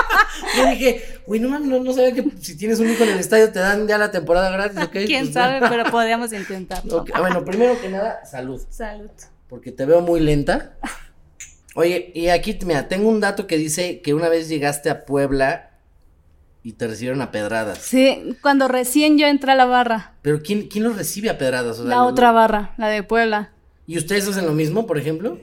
Yo 0.56 0.66
dije, 0.70 1.20
güey, 1.26 1.40
no, 1.40 1.58
no, 1.58 1.80
no 1.80 1.92
sabía 1.92 2.12
que 2.12 2.24
si 2.40 2.56
tienes 2.56 2.80
un 2.80 2.88
hijo 2.90 3.04
en 3.04 3.10
el 3.10 3.18
estadio 3.18 3.52
te 3.52 3.58
dan 3.60 3.86
ya 3.86 3.98
la 3.98 4.10
temporada 4.10 4.50
gratis, 4.50 4.78
¿ok? 4.82 4.90
Quién 5.06 5.24
Pues, 5.24 5.34
sabe, 5.34 5.60
pero 5.68 5.84
podríamos 5.90 6.32
intentarlo. 6.32 7.04
Ah, 7.14 7.20
Bueno, 7.20 7.44
primero 7.44 7.80
que 7.80 7.88
nada, 7.88 8.24
salud. 8.24 8.60
Salud. 8.70 9.10
porque 9.48 9.70
te 9.70 9.84
veo 9.84 10.00
muy 10.00 10.20
lenta. 10.20 10.76
Oye, 11.76 12.10
y 12.14 12.28
aquí, 12.28 12.58
mira, 12.64 12.88
tengo 12.88 13.08
un 13.08 13.20
dato 13.20 13.46
que 13.46 13.56
dice 13.56 14.00
que 14.00 14.14
una 14.14 14.28
vez 14.28 14.48
llegaste 14.48 14.90
a 14.90 15.04
Puebla 15.04 15.70
y 16.62 16.72
te 16.72 16.86
recibieron 16.86 17.20
a 17.20 17.30
pedradas. 17.30 17.78
Sí, 17.78 18.36
cuando 18.40 18.68
recién 18.68 19.18
yo 19.18 19.26
entré 19.26 19.52
a 19.52 19.54
la 19.56 19.66
barra. 19.66 20.14
Pero 20.22 20.40
¿quién, 20.42 20.68
quién 20.68 20.84
los 20.84 20.96
recibe 20.96 21.30
a 21.30 21.36
pedradas? 21.38 21.78
O 21.78 21.82
sea, 21.82 21.90
La 21.90 22.04
otra 22.04 22.32
barra, 22.32 22.72
la 22.78 22.88
de 22.88 23.02
Puebla. 23.02 23.50
¿Y 23.86 23.98
ustedes 23.98 24.26
hacen 24.28 24.46
lo 24.46 24.52
mismo, 24.52 24.86
por 24.86 24.98
ejemplo? 24.98 25.38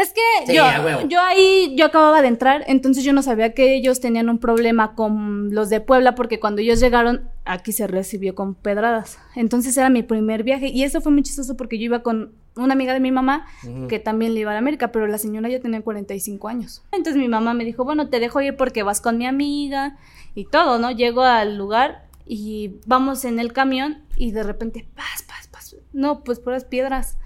Es 0.00 0.12
que 0.12 0.20
Sí, 0.46 0.54
yo, 0.54 0.62
yo 1.08 1.20
ahí, 1.20 1.74
yo 1.76 1.86
acababa 1.86 2.22
de 2.22 2.28
entrar, 2.28 2.64
entonces 2.66 3.04
yo 3.04 3.12
no 3.12 3.22
sabía 3.22 3.54
que 3.54 3.74
ellos 3.74 4.00
tenían 4.00 4.28
un 4.28 4.38
problema 4.38 4.94
con 4.94 5.54
los 5.54 5.70
de 5.70 5.80
Puebla, 5.80 6.14
porque 6.14 6.38
cuando 6.40 6.60
ellos 6.60 6.80
llegaron, 6.80 7.28
aquí 7.44 7.72
se 7.72 7.86
recibió 7.86 8.34
con 8.34 8.54
pedradas. 8.54 9.18
Entonces 9.34 9.76
era 9.76 9.90
mi 9.90 10.02
primer 10.02 10.42
viaje, 10.44 10.68
y 10.68 10.84
eso 10.84 11.00
fue 11.00 11.12
muy 11.12 11.22
chistoso 11.22 11.56
porque 11.56 11.78
yo 11.78 11.84
iba 11.84 12.02
con 12.02 12.32
una 12.56 12.74
amiga 12.74 12.92
de 12.92 13.00
mi 13.00 13.12
mamá 13.12 13.46
que 13.88 13.98
también 13.98 14.34
le 14.34 14.40
iba 14.40 14.50
a 14.50 14.54
la 14.54 14.58
América, 14.58 14.90
pero 14.92 15.06
la 15.06 15.18
señora 15.18 15.48
ya 15.48 15.60
tenía 15.60 15.80
45 15.80 16.48
años. 16.48 16.82
Entonces 16.92 17.16
mi 17.16 17.28
mamá 17.28 17.54
me 17.54 17.64
dijo, 17.64 17.84
bueno, 17.84 18.08
te 18.08 18.20
dejo 18.20 18.40
ir 18.40 18.56
porque 18.56 18.82
vas 18.82 19.00
con 19.00 19.16
mi 19.16 19.26
amiga 19.26 19.96
y 20.34 20.44
todo, 20.44 20.78
¿no? 20.78 20.90
Llego 20.90 21.22
al 21.22 21.56
lugar 21.56 22.06
y 22.26 22.74
vamos 22.86 23.24
en 23.24 23.38
el 23.38 23.52
camión 23.52 24.02
y 24.16 24.32
de 24.32 24.42
repente, 24.42 24.86
paz, 24.94 25.24
paz, 25.26 25.48
paz. 25.48 25.76
No, 25.92 26.24
pues 26.24 26.40
puras 26.40 26.64
piedras. 26.64 27.16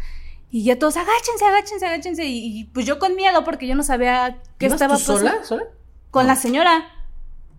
Y 0.54 0.64
ya 0.64 0.78
todos, 0.78 0.97
agáchense, 0.99 1.44
agáchense, 1.47 1.87
agáchense. 1.87 2.25
Y, 2.26 2.61
y, 2.61 2.64
pues 2.66 2.85
yo 2.87 2.99
con 2.99 3.16
miedo 3.16 3.42
porque 3.42 3.66
yo 3.66 3.75
no 3.75 3.82
sabía 3.82 4.38
qué 4.59 4.66
¿Ibas 4.66 4.75
estaba 4.82 4.97
tú 4.99 5.02
sola? 5.02 5.30
pasando. 5.38 5.47
¿Sola? 5.47 5.64
Con 6.11 6.25
No. 6.25 6.28
la 6.28 6.37
señora. 6.37 6.85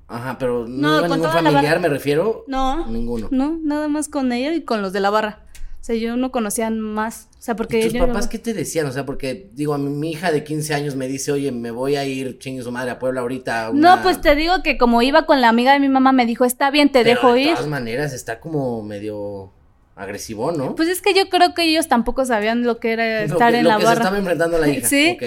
Ajá, 0.08 0.38
pero 0.38 0.68
no, 0.68 0.90
No, 0.92 0.98
iba 1.00 1.08
con 1.08 1.18
ningún 1.20 1.34
familiar, 1.34 1.80
me 1.80 1.90
refiero. 1.90 2.44
No. 2.48 2.86
Ninguno. 2.88 3.30
No, 3.32 3.58
nada 3.64 3.88
más 3.88 4.10
con 4.10 4.32
ella 4.32 4.54
y 4.54 4.62
con 4.62 4.82
los 4.84 4.94
de 4.94 5.00
la 5.00 5.10
barra. 5.10 5.40
O 5.82 5.86
sea, 5.86 5.96
yo 5.96 6.16
no 6.16 6.32
conocía 6.32 6.70
más. 6.70 7.28
O 7.40 7.42
sea, 7.42 7.56
porque 7.56 7.80
¿Y 7.80 7.90
tus 7.90 8.00
papás 8.00 8.28
qué 8.28 8.38
te 8.40 8.54
decían? 8.54 8.86
O 8.86 8.92
sea, 8.92 9.06
porque, 9.06 9.50
digo, 9.54 9.74
a 9.74 9.78
mi, 9.78 9.90
mi 9.90 10.12
hija 10.12 10.32
de 10.32 10.44
15 10.44 10.74
años 10.76 10.96
me 10.96 11.08
dice, 11.08 11.32
oye, 11.32 11.52
me 11.52 11.72
voy 11.72 11.96
a 11.98 12.06
ir, 12.06 12.38
chingue 12.40 12.62
su 12.62 12.72
madre, 12.72 12.92
a 12.92 13.00
Puebla 13.00 13.22
ahorita. 13.22 13.66
a 13.66 13.70
una-". 13.72 13.96
No, 13.98 14.02
pues 14.04 14.22
te 14.22 14.36
digo 14.36 14.62
que 14.64 14.78
como 14.78 15.02
iba 15.02 15.26
con 15.26 15.42
la 15.42 15.50
amiga 15.50 15.74
de 15.74 15.80
mi 15.80 15.90
mamá, 15.90 16.12
me 16.14 16.26
dijo, 16.26 16.46
está 16.46 16.70
bien, 16.70 16.90
te 16.92 17.04
Pero 17.04 17.10
dejo 17.16 17.34
de 17.34 17.42
ir. 17.42 17.54
todas 17.56 17.68
maneras, 17.68 18.14
está 18.14 18.40
como 18.40 18.82
medio 18.84 19.52
agresivo, 19.96 20.52
¿no? 20.52 20.76
Pues 20.76 20.90
es 20.90 21.02
que 21.02 21.14
yo 21.14 21.30
creo 21.30 21.54
que 21.54 21.64
ellos 21.64 21.88
tampoco 21.88 22.26
sabían 22.26 22.64
lo 22.64 22.80
que 22.80 22.94
era 22.94 23.26
Lo 23.28 23.34
estar 23.34 23.52
que- 23.52 23.60
en 23.60 23.64
lo 23.66 23.70
la 23.72 23.78
que 23.78 23.86
se 23.86 23.94
estaba 23.94 24.18
enfrentando 24.18 24.58
la 24.58 24.68
hija. 24.70 24.88
Sí. 24.88 25.18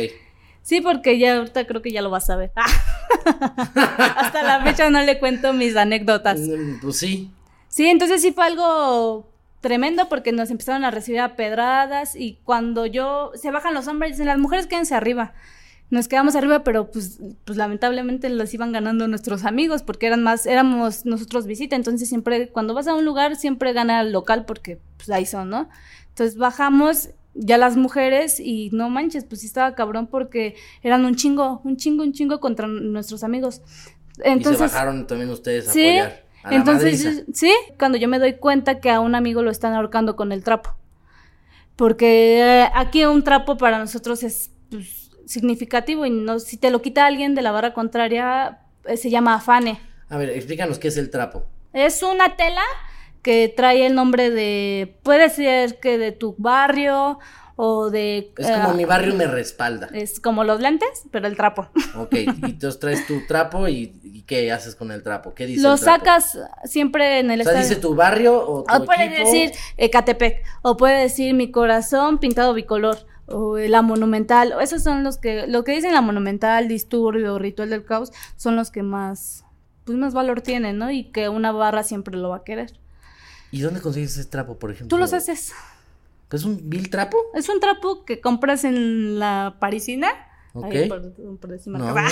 Sí, 0.62 0.80
porque 0.80 1.16
ya 1.18 1.36
ahorita 1.36 1.64
creo 1.66 1.80
que 1.80 1.92
ya 1.92 2.02
lo 2.02 2.10
vas 2.10 2.28
a 2.28 2.34
ver. 2.36 2.50
Hasta 4.16 4.42
la 4.42 4.62
fecha 4.64 4.90
no 4.90 5.00
le 5.02 5.18
cuento 5.18 5.52
mis 5.52 5.76
anécdotas. 5.76 6.38
Mm, 6.40 6.80
Pues 6.80 6.98
sí. 6.98 7.30
Sí, 7.68 7.86
entonces 7.88 8.22
sí 8.22 8.32
fue 8.32 8.46
algo 8.46 9.28
tremendo 9.60 10.08
porque 10.08 10.32
nos 10.32 10.50
empezaron 10.50 10.84
a 10.84 10.90
recibir 10.90 11.20
a 11.20 11.36
pedradas 11.36 12.14
y 12.16 12.38
cuando 12.44 12.86
yo 12.86 13.32
se 13.34 13.50
bajan 13.50 13.74
los 13.74 13.86
hombres 13.88 14.12
dicen 14.12 14.26
las 14.26 14.38
mujeres 14.38 14.66
quédense 14.66 14.94
arriba. 14.94 15.34
Nos 15.88 16.08
quedamos 16.08 16.34
arriba, 16.34 16.64
pero 16.64 16.90
pues, 16.90 17.20
pues 17.44 17.56
lamentablemente 17.56 18.28
los 18.28 18.52
iban 18.52 18.72
ganando 18.72 19.06
nuestros 19.06 19.44
amigos 19.44 19.82
porque 19.84 20.06
eran 20.08 20.22
más, 20.22 20.44
éramos 20.46 21.06
nosotros 21.06 21.46
visita, 21.46 21.76
entonces 21.76 22.08
siempre 22.08 22.48
cuando 22.50 22.74
vas 22.74 22.88
a 22.88 22.94
un 22.94 23.04
lugar 23.04 23.36
siempre 23.36 23.72
gana 23.72 24.00
el 24.00 24.10
local 24.12 24.44
porque 24.46 24.80
pues 24.96 25.10
ahí 25.10 25.26
son, 25.26 25.50
¿no? 25.50 25.68
Entonces 26.08 26.36
bajamos 26.36 27.10
ya 27.34 27.56
las 27.58 27.76
mujeres 27.76 28.40
y 28.40 28.70
no 28.72 28.90
manches, 28.90 29.24
pues 29.24 29.42
sí 29.42 29.46
estaba 29.46 29.74
cabrón 29.76 30.08
porque 30.08 30.56
eran 30.82 31.04
un 31.04 31.14
chingo, 31.14 31.60
un 31.62 31.76
chingo, 31.76 32.02
un 32.02 32.12
chingo 32.12 32.40
contra 32.40 32.66
nuestros 32.66 33.22
amigos. 33.22 33.60
Entonces, 34.24 34.54
y 34.62 34.68
se 34.68 34.74
bajaron 34.74 35.06
también 35.06 35.30
ustedes 35.30 35.68
a 35.68 35.72
Sí, 35.72 35.86
apoyar. 35.98 36.24
A 36.42 36.50
la 36.50 36.56
entonces, 36.56 37.04
madriza. 37.04 37.24
sí, 37.34 37.52
cuando 37.78 37.98
yo 37.98 38.08
me 38.08 38.18
doy 38.18 38.34
cuenta 38.38 38.80
que 38.80 38.90
a 38.90 39.00
un 39.00 39.14
amigo 39.14 39.42
lo 39.42 39.50
están 39.50 39.74
ahorcando 39.74 40.16
con 40.16 40.32
el 40.32 40.42
trapo. 40.42 40.74
Porque 41.76 42.40
eh, 42.40 42.70
aquí 42.74 43.04
un 43.04 43.22
trapo 43.22 43.56
para 43.56 43.78
nosotros 43.78 44.22
es 44.22 44.50
pues, 44.70 45.05
significativo 45.26 46.06
y 46.06 46.10
no, 46.10 46.38
si 46.38 46.56
te 46.56 46.70
lo 46.70 46.80
quita 46.82 47.06
alguien 47.06 47.34
de 47.34 47.42
la 47.42 47.50
barra 47.52 47.74
contraria, 47.74 48.60
eh, 48.84 48.96
se 48.96 49.10
llama 49.10 49.34
afane. 49.34 49.78
A 50.08 50.16
ver, 50.16 50.30
explícanos 50.30 50.78
qué 50.78 50.88
es 50.88 50.96
el 50.96 51.10
trapo. 51.10 51.44
Es 51.72 52.02
una 52.02 52.36
tela 52.36 52.62
que 53.22 53.52
trae 53.54 53.86
el 53.86 53.94
nombre 53.94 54.30
de, 54.30 54.96
puede 55.02 55.28
ser 55.30 55.80
que 55.80 55.98
de 55.98 56.12
tu 56.12 56.34
barrio 56.38 57.18
o 57.56 57.90
de... 57.90 58.32
Es 58.36 58.50
como 58.50 58.70
eh, 58.72 58.74
mi 58.76 58.84
barrio 58.84 59.14
me 59.14 59.26
respalda. 59.26 59.88
Es 59.92 60.20
como 60.20 60.44
los 60.44 60.60
lentes, 60.60 60.88
pero 61.10 61.26
el 61.26 61.36
trapo. 61.36 61.68
Ok, 61.96 62.12
y 62.14 62.26
entonces 62.44 62.78
traes 62.78 63.06
tu 63.06 63.26
trapo 63.26 63.66
y, 63.66 63.98
y 64.04 64.22
¿qué 64.22 64.52
haces 64.52 64.76
con 64.76 64.92
el 64.92 65.02
trapo? 65.02 65.34
¿Qué 65.34 65.46
dice 65.46 65.62
Lo 65.62 65.76
sacas 65.76 66.38
siempre 66.64 67.18
en 67.18 67.30
el 67.32 67.40
O 67.40 67.44
sea, 67.44 67.52
estadio. 67.54 67.68
dice 67.68 67.80
tu 67.80 67.94
barrio 67.94 68.38
o 68.46 68.62
tu 68.62 68.74
O 68.74 68.84
puede 68.84 69.06
equipo? 69.06 69.24
decir 69.24 69.52
Ecatepec, 69.76 70.44
o 70.62 70.76
puede 70.76 71.00
decir 71.00 71.34
mi 71.34 71.50
corazón 71.50 72.18
pintado 72.18 72.54
bicolor, 72.54 72.98
o 73.26 73.58
la 73.58 73.82
monumental, 73.82 74.54
esos 74.60 74.82
son 74.82 75.02
los 75.04 75.18
que, 75.18 75.46
lo 75.46 75.64
que 75.64 75.72
dicen 75.72 75.92
la 75.94 76.00
monumental, 76.00 76.68
disturbio, 76.68 77.38
ritual 77.38 77.70
del 77.70 77.84
caos, 77.84 78.12
son 78.36 78.56
los 78.56 78.70
que 78.70 78.82
más, 78.82 79.44
pues 79.84 79.98
más 79.98 80.14
valor 80.14 80.40
tienen, 80.42 80.78
¿no? 80.78 80.90
Y 80.90 81.10
que 81.10 81.28
una 81.28 81.52
barra 81.52 81.82
siempre 81.82 82.16
lo 82.16 82.28
va 82.30 82.36
a 82.38 82.44
querer. 82.44 82.78
¿Y 83.50 83.60
dónde 83.60 83.80
consigues 83.80 84.16
ese 84.16 84.28
trapo, 84.28 84.58
por 84.58 84.70
ejemplo? 84.70 84.88
Tú 84.88 84.98
los 84.98 85.12
haces. 85.12 85.52
¿Es 86.32 86.44
un 86.44 86.68
vil 86.68 86.90
trapo? 86.90 87.16
Es 87.34 87.48
un 87.48 87.60
trapo 87.60 88.04
que 88.04 88.20
compras 88.20 88.64
en 88.64 89.18
la 89.18 89.56
parisina. 89.60 90.08
Ok. 90.54 90.64
Ay, 90.70 90.88
por- 90.88 91.12
por 91.38 91.50
no, 91.68 91.78
no, 91.78 91.94
no. 91.94 92.02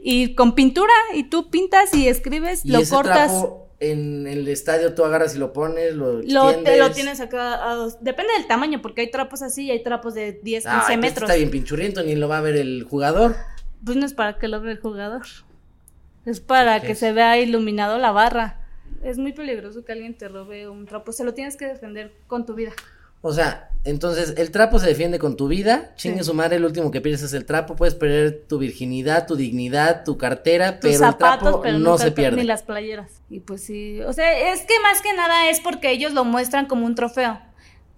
Y 0.00 0.34
con 0.34 0.54
pintura, 0.54 0.92
y 1.14 1.24
tú 1.24 1.50
pintas 1.50 1.92
y 1.94 2.08
escribes, 2.08 2.64
Y 2.64 2.70
lo 2.70 2.78
ese 2.80 2.94
cortas. 2.94 3.30
trapo 3.30 3.67
en 3.80 4.26
el 4.26 4.48
estadio 4.48 4.94
tú 4.94 5.04
agarras 5.04 5.36
y 5.36 5.38
lo 5.38 5.52
pones, 5.52 5.94
lo 5.94 6.20
Lo, 6.22 6.54
te 6.62 6.76
lo 6.78 6.90
tienes 6.90 7.20
acá, 7.20 7.54
a- 7.72 7.88
depende 8.00 8.32
del 8.34 8.46
tamaño, 8.48 8.82
porque 8.82 9.02
hay 9.02 9.10
trapos 9.10 9.42
así 9.42 9.66
y 9.66 9.70
hay 9.70 9.82
trapos 9.82 10.14
de 10.14 10.32
10, 10.42 10.64
15 10.64 10.94
Ah, 10.94 10.96
metros. 10.96 11.28
está 11.28 11.36
bien 11.36 11.50
pinchurriento, 11.50 12.02
ni 12.02 12.14
lo 12.16 12.28
va 12.28 12.38
a 12.38 12.42
ver 12.42 12.56
el 12.56 12.82
jugador. 12.84 13.36
Pues 13.84 13.96
no 13.96 14.04
es 14.04 14.14
para 14.14 14.38
que 14.38 14.48
lo 14.48 14.60
vea 14.60 14.72
el 14.72 14.80
jugador. 14.80 15.22
Es 16.26 16.40
para 16.40 16.80
¿Qué 16.80 16.86
que 16.88 16.92
es? 16.94 16.98
se 16.98 17.12
vea 17.12 17.38
iluminado 17.38 17.98
la 17.98 18.10
barra. 18.10 18.60
Es 19.04 19.16
muy 19.18 19.32
peligroso 19.32 19.84
que 19.84 19.92
alguien 19.92 20.16
te 20.18 20.26
robe 20.28 20.68
un 20.68 20.84
trapo. 20.86 21.12
Se 21.12 21.22
lo 21.24 21.32
tienes 21.32 21.56
que 21.56 21.66
defender 21.66 22.12
con 22.26 22.44
tu 22.46 22.54
vida. 22.54 22.72
O 23.20 23.32
sea, 23.32 23.70
entonces 23.84 24.34
el 24.36 24.50
trapo 24.50 24.78
se 24.78 24.86
defiende 24.86 25.18
con 25.18 25.36
tu 25.36 25.48
vida, 25.48 25.92
chingue 25.96 26.18
Sí. 26.20 26.24
su 26.24 26.34
madre, 26.34 26.56
el 26.56 26.64
último 26.64 26.90
que 26.90 27.00
pierdes 27.00 27.22
es 27.22 27.32
el 27.32 27.44
trapo, 27.44 27.74
puedes 27.76 27.94
perder 27.94 28.44
tu 28.48 28.58
virginidad, 28.58 29.26
tu 29.26 29.34
dignidad, 29.36 30.04
tu 30.04 30.18
cartera, 30.18 30.78
Tus 30.80 30.90
pero 30.90 30.98
zapatos, 30.98 31.32
el 31.32 31.38
trapo 31.52 31.60
pero 31.62 31.78
no 31.78 31.98
se 31.98 32.10
pierde. 32.12 32.36
Ni 32.36 32.44
las 32.44 32.62
playeras. 32.62 33.22
Y 33.30 33.40
pues 33.40 33.62
sí. 33.64 34.00
O 34.02 34.12
sea, 34.12 34.52
es 34.52 34.60
que 34.62 34.74
más 34.82 35.00
que 35.02 35.12
nada 35.14 35.50
es 35.50 35.60
porque 35.60 35.90
ellos 35.90 36.12
lo 36.12 36.24
muestran 36.24 36.66
como 36.66 36.86
un 36.86 36.94
trofeo. 36.94 37.40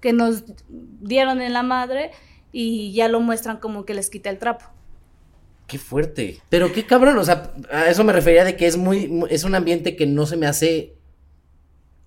Que 0.00 0.12
nos 0.14 0.44
dieron 0.68 1.42
en 1.42 1.52
la 1.52 1.62
madre 1.62 2.10
y 2.52 2.92
ya 2.94 3.08
lo 3.08 3.20
muestran 3.20 3.58
como 3.58 3.84
que 3.84 3.92
les 3.94 4.08
quita 4.10 4.30
el 4.30 4.38
trapo. 4.38 4.64
Qué 5.66 5.78
fuerte. 5.78 6.40
Pero 6.48 6.72
qué 6.72 6.84
cabrón, 6.86 7.18
o 7.18 7.24
sea, 7.24 7.52
a 7.70 7.86
eso 7.90 8.02
me 8.02 8.12
refería 8.12 8.44
de 8.44 8.56
que 8.56 8.66
es 8.66 8.76
muy, 8.76 9.06
mu- 9.08 9.26
es 9.26 9.44
un 9.44 9.54
ambiente 9.54 9.94
que 9.96 10.06
no 10.06 10.26
se 10.26 10.36
me 10.36 10.46
hace 10.46 10.94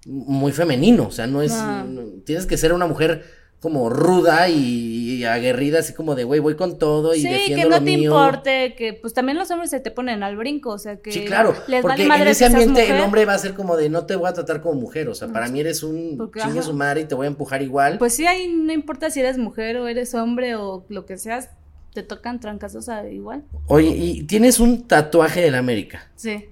muy 0.05 0.51
femenino, 0.51 1.07
o 1.07 1.11
sea, 1.11 1.27
no 1.27 1.41
es, 1.41 1.51
no- 1.53 2.03
tienes 2.25 2.45
que 2.45 2.57
ser 2.57 2.73
una 2.73 2.87
mujer 2.87 3.23
como 3.61 3.89
ruda 3.89 4.49
y, 4.49 5.13
y 5.13 5.23
aguerrida, 5.23 5.79
así 5.79 5.93
como 5.93 6.15
de, 6.15 6.25
güey, 6.25 6.41
voy 6.41 6.55
con 6.55 6.77
todo 6.77 7.15
y 7.15 7.21
Sí, 7.21 7.29
defiendo 7.29 7.55
que 7.55 7.63
no 7.63 7.69
lo 7.69 7.75
te 7.77 7.81
mío. 7.97 8.11
importe, 8.11 8.75
que 8.75 8.91
pues 8.93 9.13
también 9.13 9.37
los 9.37 9.49
hombres 9.51 9.69
se 9.69 9.79
te 9.79 9.89
ponen 9.89 10.21
al 10.21 10.35
brinco, 10.35 10.71
o 10.71 10.77
sea 10.77 10.97
que 10.97 11.13
Sí, 11.13 11.23
claro, 11.23 11.55
les 11.69 11.81
porque 11.81 12.05
vale 12.05 12.23
en 12.23 12.27
ese 12.27 12.43
ambiente 12.45 12.89
el 12.93 12.99
hombre 12.99 13.23
va 13.23 13.35
a 13.35 13.37
ser 13.39 13.53
como 13.53 13.77
de, 13.77 13.87
no 13.89 14.05
te 14.05 14.17
voy 14.17 14.27
a 14.27 14.33
tratar 14.33 14.59
como 14.61 14.81
mujer, 14.81 15.07
o 15.07 15.15
sea, 15.15 15.29
para 15.29 15.47
mí 15.47 15.61
eres 15.61 15.81
un 15.81 16.17
Porque, 16.17 16.41
chingue 16.41 16.61
su 16.61 16.73
madre 16.73 17.01
y 17.01 17.05
te 17.05 17.15
voy 17.15 17.23
a 17.25 17.29
empujar 17.29 17.61
igual. 17.61 17.97
Pues 17.99 18.13
sí, 18.13 18.25
ahí 18.27 18.49
no 18.53 18.73
importa 18.73 19.09
si 19.09 19.21
eres 19.21 19.37
mujer 19.37 19.77
o 19.77 19.87
eres 19.87 20.13
hombre 20.13 20.55
o 20.57 20.85
lo 20.89 21.05
que 21.05 21.17
seas, 21.17 21.49
te 21.93 22.03
tocan 22.03 22.41
trancas, 22.41 22.75
o 22.75 22.81
sea, 22.81 23.09
igual. 23.09 23.45
Oye, 23.67 23.87
y 23.95 24.23
tienes 24.23 24.59
un 24.59 24.85
tatuaje 24.89 25.39
de 25.39 25.51
la 25.51 25.59
América. 25.59 26.11
Sí. 26.17 26.47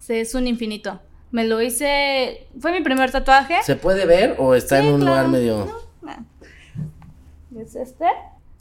Sí, 0.00 0.14
es 0.14 0.34
un 0.34 0.48
infinito. 0.48 1.00
Me 1.30 1.44
lo 1.44 1.60
hice, 1.60 2.46
fue 2.58 2.72
mi 2.72 2.80
primer 2.82 3.10
tatuaje. 3.10 3.56
¿Se 3.62 3.76
puede 3.76 4.06
ver 4.06 4.36
o 4.38 4.54
está 4.54 4.80
Sí, 4.80 4.86
en 4.86 4.94
un 4.94 5.00
claro. 5.00 5.14
lugar 5.14 5.28
medio... 5.28 5.78
Ah. 6.06 6.20
¿Es 7.58 7.74
este? 7.74 8.04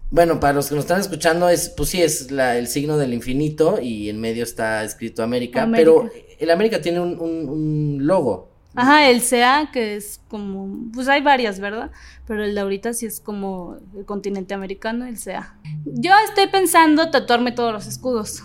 Bueno, 0.09 0.39
para 0.39 0.53
los 0.53 0.69
que 0.69 0.75
nos 0.75 0.85
están 0.85 0.99
escuchando, 1.01 1.49
es, 1.49 1.69
pues 1.69 1.89
sí, 1.89 2.01
es 2.01 2.31
la, 2.31 2.57
el 2.57 2.67
signo 2.67 2.97
del 2.97 3.13
infinito 3.13 3.79
y 3.81 4.09
en 4.09 4.19
medio 4.21 4.43
está 4.43 4.83
escrito 4.83 5.21
América, 5.23 5.63
América. 5.63 5.91
pero 5.91 6.09
el 6.39 6.49
América 6.49 6.81
tiene 6.81 6.99
un, 7.01 7.19
un- 7.19 7.49
un 7.49 8.07
logo. 8.07 8.49
Ajá, 8.75 9.09
el 9.09 9.21
CA, 9.27 9.69
que 9.73 9.95
es 9.95 10.21
como, 10.29 10.89
pues 10.93 11.07
hay 11.07 11.21
varias, 11.21 11.59
¿verdad? 11.59 11.89
Pero 12.27 12.43
el 12.43 12.53
de 12.53 12.61
ahorita 12.61 12.93
sí 12.93 13.05
es 13.05 13.19
como 13.19 13.77
el 13.97 14.05
continente 14.05 14.53
americano, 14.53 15.05
el 15.05 15.17
CA. 15.21 15.55
Yo 15.85 16.11
estoy 16.27 16.47
pensando 16.47 17.09
tatuarme 17.09 17.51
todos 17.51 17.73
los 17.73 17.87
escudos, 17.87 18.43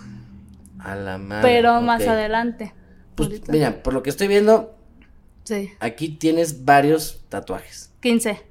A 0.79 0.95
la 0.95 1.17
madre. 1.17 1.47
pero 1.49 1.79
más 1.81 2.05
adelante. 2.07 2.73
Pues 3.15 3.29
Ahorita. 3.29 3.51
mira, 3.51 3.83
por 3.83 3.93
lo 3.93 4.03
que 4.03 4.09
estoy 4.09 4.27
viendo, 4.27 4.75
Sí, 5.43 5.71
aquí 5.79 6.09
tienes 6.09 6.63
varios 6.63 7.21
tatuajes. 7.29 7.91
15. 7.99 8.41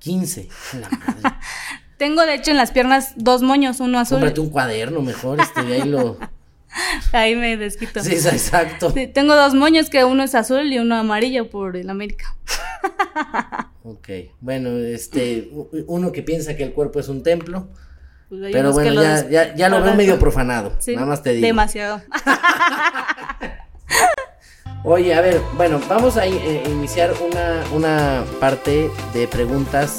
15. 0.00 0.48
A 0.72 0.76
la 0.76 0.88
madre. 0.88 1.36
Tengo 1.98 2.22
de 2.26 2.34
hecho 2.34 2.50
en 2.50 2.56
las 2.56 2.72
piernas 2.72 3.12
dos 3.16 3.42
moños, 3.42 3.80
uno 3.80 3.98
azul. 3.98 4.18
Cómprate 4.18 4.40
un 4.40 4.50
cuaderno 4.50 5.00
mejor, 5.02 5.40
este, 5.40 5.60
ahí 5.60 5.88
lo... 5.88 6.18
Ahí 7.12 7.34
me 7.36 7.56
desquito. 7.56 8.02
Sí, 8.02 8.12
exacto. 8.12 8.90
Sí, 8.90 9.06
tengo 9.06 9.34
dos 9.34 9.54
moños 9.54 9.88
que 9.88 10.04
uno 10.04 10.22
es 10.22 10.34
azul 10.34 10.70
y 10.70 10.78
uno 10.78 10.96
amarillo 10.96 11.48
por 11.48 11.76
el 11.76 11.88
América. 11.90 12.36
Ok, 13.88 14.08
bueno, 14.40 14.70
este, 14.78 15.48
uno 15.86 16.10
que 16.10 16.24
piensa 16.24 16.56
que 16.56 16.64
el 16.64 16.72
cuerpo 16.72 16.98
es 16.98 17.08
un 17.08 17.22
templo, 17.22 17.68
Pues 18.28 18.50
pero 18.52 18.72
bueno, 18.72 19.00
ya, 19.00 19.28
ya, 19.28 19.54
ya 19.54 19.68
lo 19.68 19.80
veo 19.80 19.94
medio 19.94 20.18
profanado, 20.18 20.74
Sí, 20.80 20.96
nada 20.96 21.06
más 21.06 21.22
te 21.22 21.34
digo. 21.34 21.46
Demasiado. 21.46 22.02
Oye, 24.88 25.14
a 25.14 25.20
ver, 25.20 25.40
bueno, 25.56 25.80
vamos 25.88 26.16
a 26.16 26.28
eh, 26.28 26.62
iniciar 26.70 27.12
una, 27.20 27.64
una 27.72 28.24
parte 28.38 28.88
de 29.12 29.26
preguntas, 29.26 29.98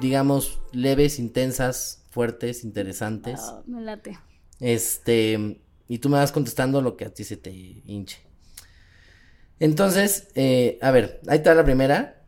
digamos, 0.00 0.60
leves, 0.70 1.18
intensas, 1.18 2.06
fuertes, 2.10 2.62
interesantes. 2.62 3.40
Ah, 3.42 3.60
me 3.66 3.80
late. 3.80 4.20
Este, 4.60 5.60
y 5.88 5.98
tú 5.98 6.08
me 6.08 6.18
vas 6.18 6.30
contestando 6.30 6.80
lo 6.80 6.96
que 6.96 7.06
a 7.06 7.12
ti 7.12 7.24
se 7.24 7.36
te 7.36 7.50
hinche. 7.50 8.24
Entonces, 9.58 10.28
eh, 10.36 10.78
a 10.80 10.92
ver, 10.92 11.20
ahí 11.26 11.38
está 11.38 11.52
la 11.52 11.64
primera. 11.64 12.22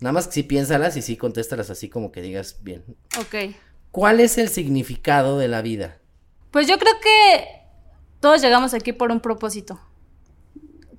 Nada 0.00 0.14
más 0.14 0.26
que 0.26 0.32
sí 0.32 0.42
piénsalas 0.42 0.96
y 0.96 1.02
sí 1.02 1.18
contéstalas 1.18 1.68
así 1.68 1.90
como 1.90 2.12
que 2.12 2.22
digas 2.22 2.60
bien. 2.62 2.82
Ok. 3.20 3.54
¿Cuál 3.90 4.20
es 4.20 4.38
el 4.38 4.48
significado 4.48 5.36
de 5.36 5.48
la 5.48 5.60
vida? 5.60 5.98
Pues 6.50 6.66
yo 6.66 6.78
creo 6.78 6.94
que 7.02 7.44
todos 8.20 8.40
llegamos 8.40 8.72
aquí 8.72 8.94
por 8.94 9.10
un 9.12 9.20
propósito. 9.20 9.78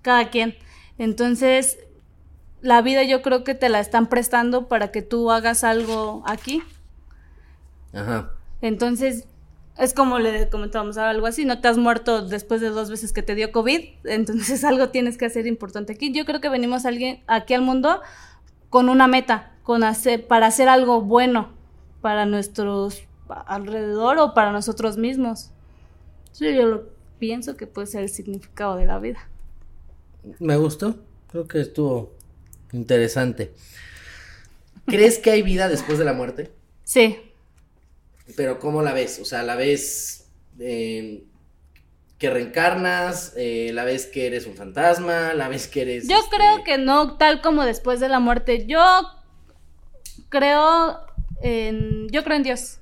Cada 0.04 0.30
quien. 0.30 0.56
Entonces, 1.00 1.80
la 2.62 2.84
vida 2.84 3.02
yo 3.02 3.24
creo 3.24 3.44
que 3.44 3.56
te 3.56 3.70
la 3.70 3.80
están 3.80 4.08
prestando 4.08 4.68
para 4.68 4.92
que 4.92 5.02
tú 5.02 5.32
hagas 5.32 5.64
algo 5.64 6.22
aquí. 6.28 6.62
Ajá. 7.94 8.30
Entonces, 8.62 9.28
es 9.78 9.94
como 9.94 10.20
le 10.20 10.50
comentábamos 10.50 10.98
algo 10.98 11.26
así, 11.26 11.46
no 11.46 11.60
te 11.60 11.68
has 11.68 11.78
muerto 11.78 12.26
después 12.28 12.62
de 12.62 12.70
dos 12.70 12.92
veces 12.92 13.12
que 13.12 13.24
te 13.24 13.34
dio 13.34 13.52
COVID, 13.52 13.82
entonces 14.04 14.64
algo 14.64 14.90
tienes 14.90 15.18
que 15.18 15.26
hacer 15.26 15.48
importante 15.48 15.94
aquí. 15.94 16.12
Yo 16.12 16.26
creo 16.26 16.42
que 16.42 16.50
venimos 16.50 16.86
alguien 16.86 17.24
aquí 17.28 17.56
al 17.56 17.64
mundo 17.64 18.02
con 18.70 18.90
una 18.90 19.08
meta, 19.08 19.52
con 19.64 19.84
hacer, 19.84 20.28
para 20.28 20.48
hacer 20.48 20.70
algo 20.70 21.02
bueno 21.02 21.50
para 22.02 22.26
nuestros 22.26 23.04
alrededor 23.46 24.18
o 24.20 24.34
para 24.34 24.52
nosotros 24.52 24.98
mismos. 24.98 25.52
Sí, 26.32 26.54
yo 26.54 26.66
lo 26.66 26.84
pienso 27.18 27.56
que 27.56 27.68
puede 27.68 27.88
ser 27.88 28.04
el 28.04 28.10
significado 28.10 28.76
de 28.76 28.86
la 28.86 29.00
vida. 29.00 29.30
Me 30.40 30.58
gustó, 30.58 30.96
creo 31.32 31.48
que 31.48 31.62
estuvo 31.62 32.14
interesante. 32.72 33.54
¿Crees 34.86 35.20
que 35.20 35.32
hay 35.32 35.42
vida 35.42 35.70
después 35.70 35.98
de 35.98 36.06
la 36.06 36.14
muerte? 36.14 36.52
Sí. 36.84 37.20
Pero 38.36 38.60
¿cómo 38.60 38.82
la 38.82 38.94
ves? 38.94 39.20
O 39.20 39.26
sea, 39.26 39.44
¿la 39.44 39.56
ves 39.56 40.30
eh, 40.60 41.24
que 42.18 42.30
reencarnas? 42.30 43.34
Eh, 43.38 43.72
¿La 43.74 43.84
ves 43.84 44.06
que 44.06 44.28
eres 44.28 44.46
un 44.46 44.56
fantasma? 44.56 45.34
¿La 45.34 45.48
ves 45.48 45.68
que 45.68 45.82
eres... 45.82 46.08
Yo 46.08 46.18
este, 46.18 46.36
creo 46.36 46.64
que 46.64 46.78
no, 46.78 47.18
tal 47.18 47.42
como 47.42 47.66
después 47.66 48.00
de 48.00 48.10
la 48.10 48.20
muerte. 48.20 48.66
Yo 48.66 48.82
creo 50.30 51.00
en... 51.42 52.08
Yo 52.10 52.24
creo 52.24 52.38
en 52.38 52.44
Dios. 52.44 52.80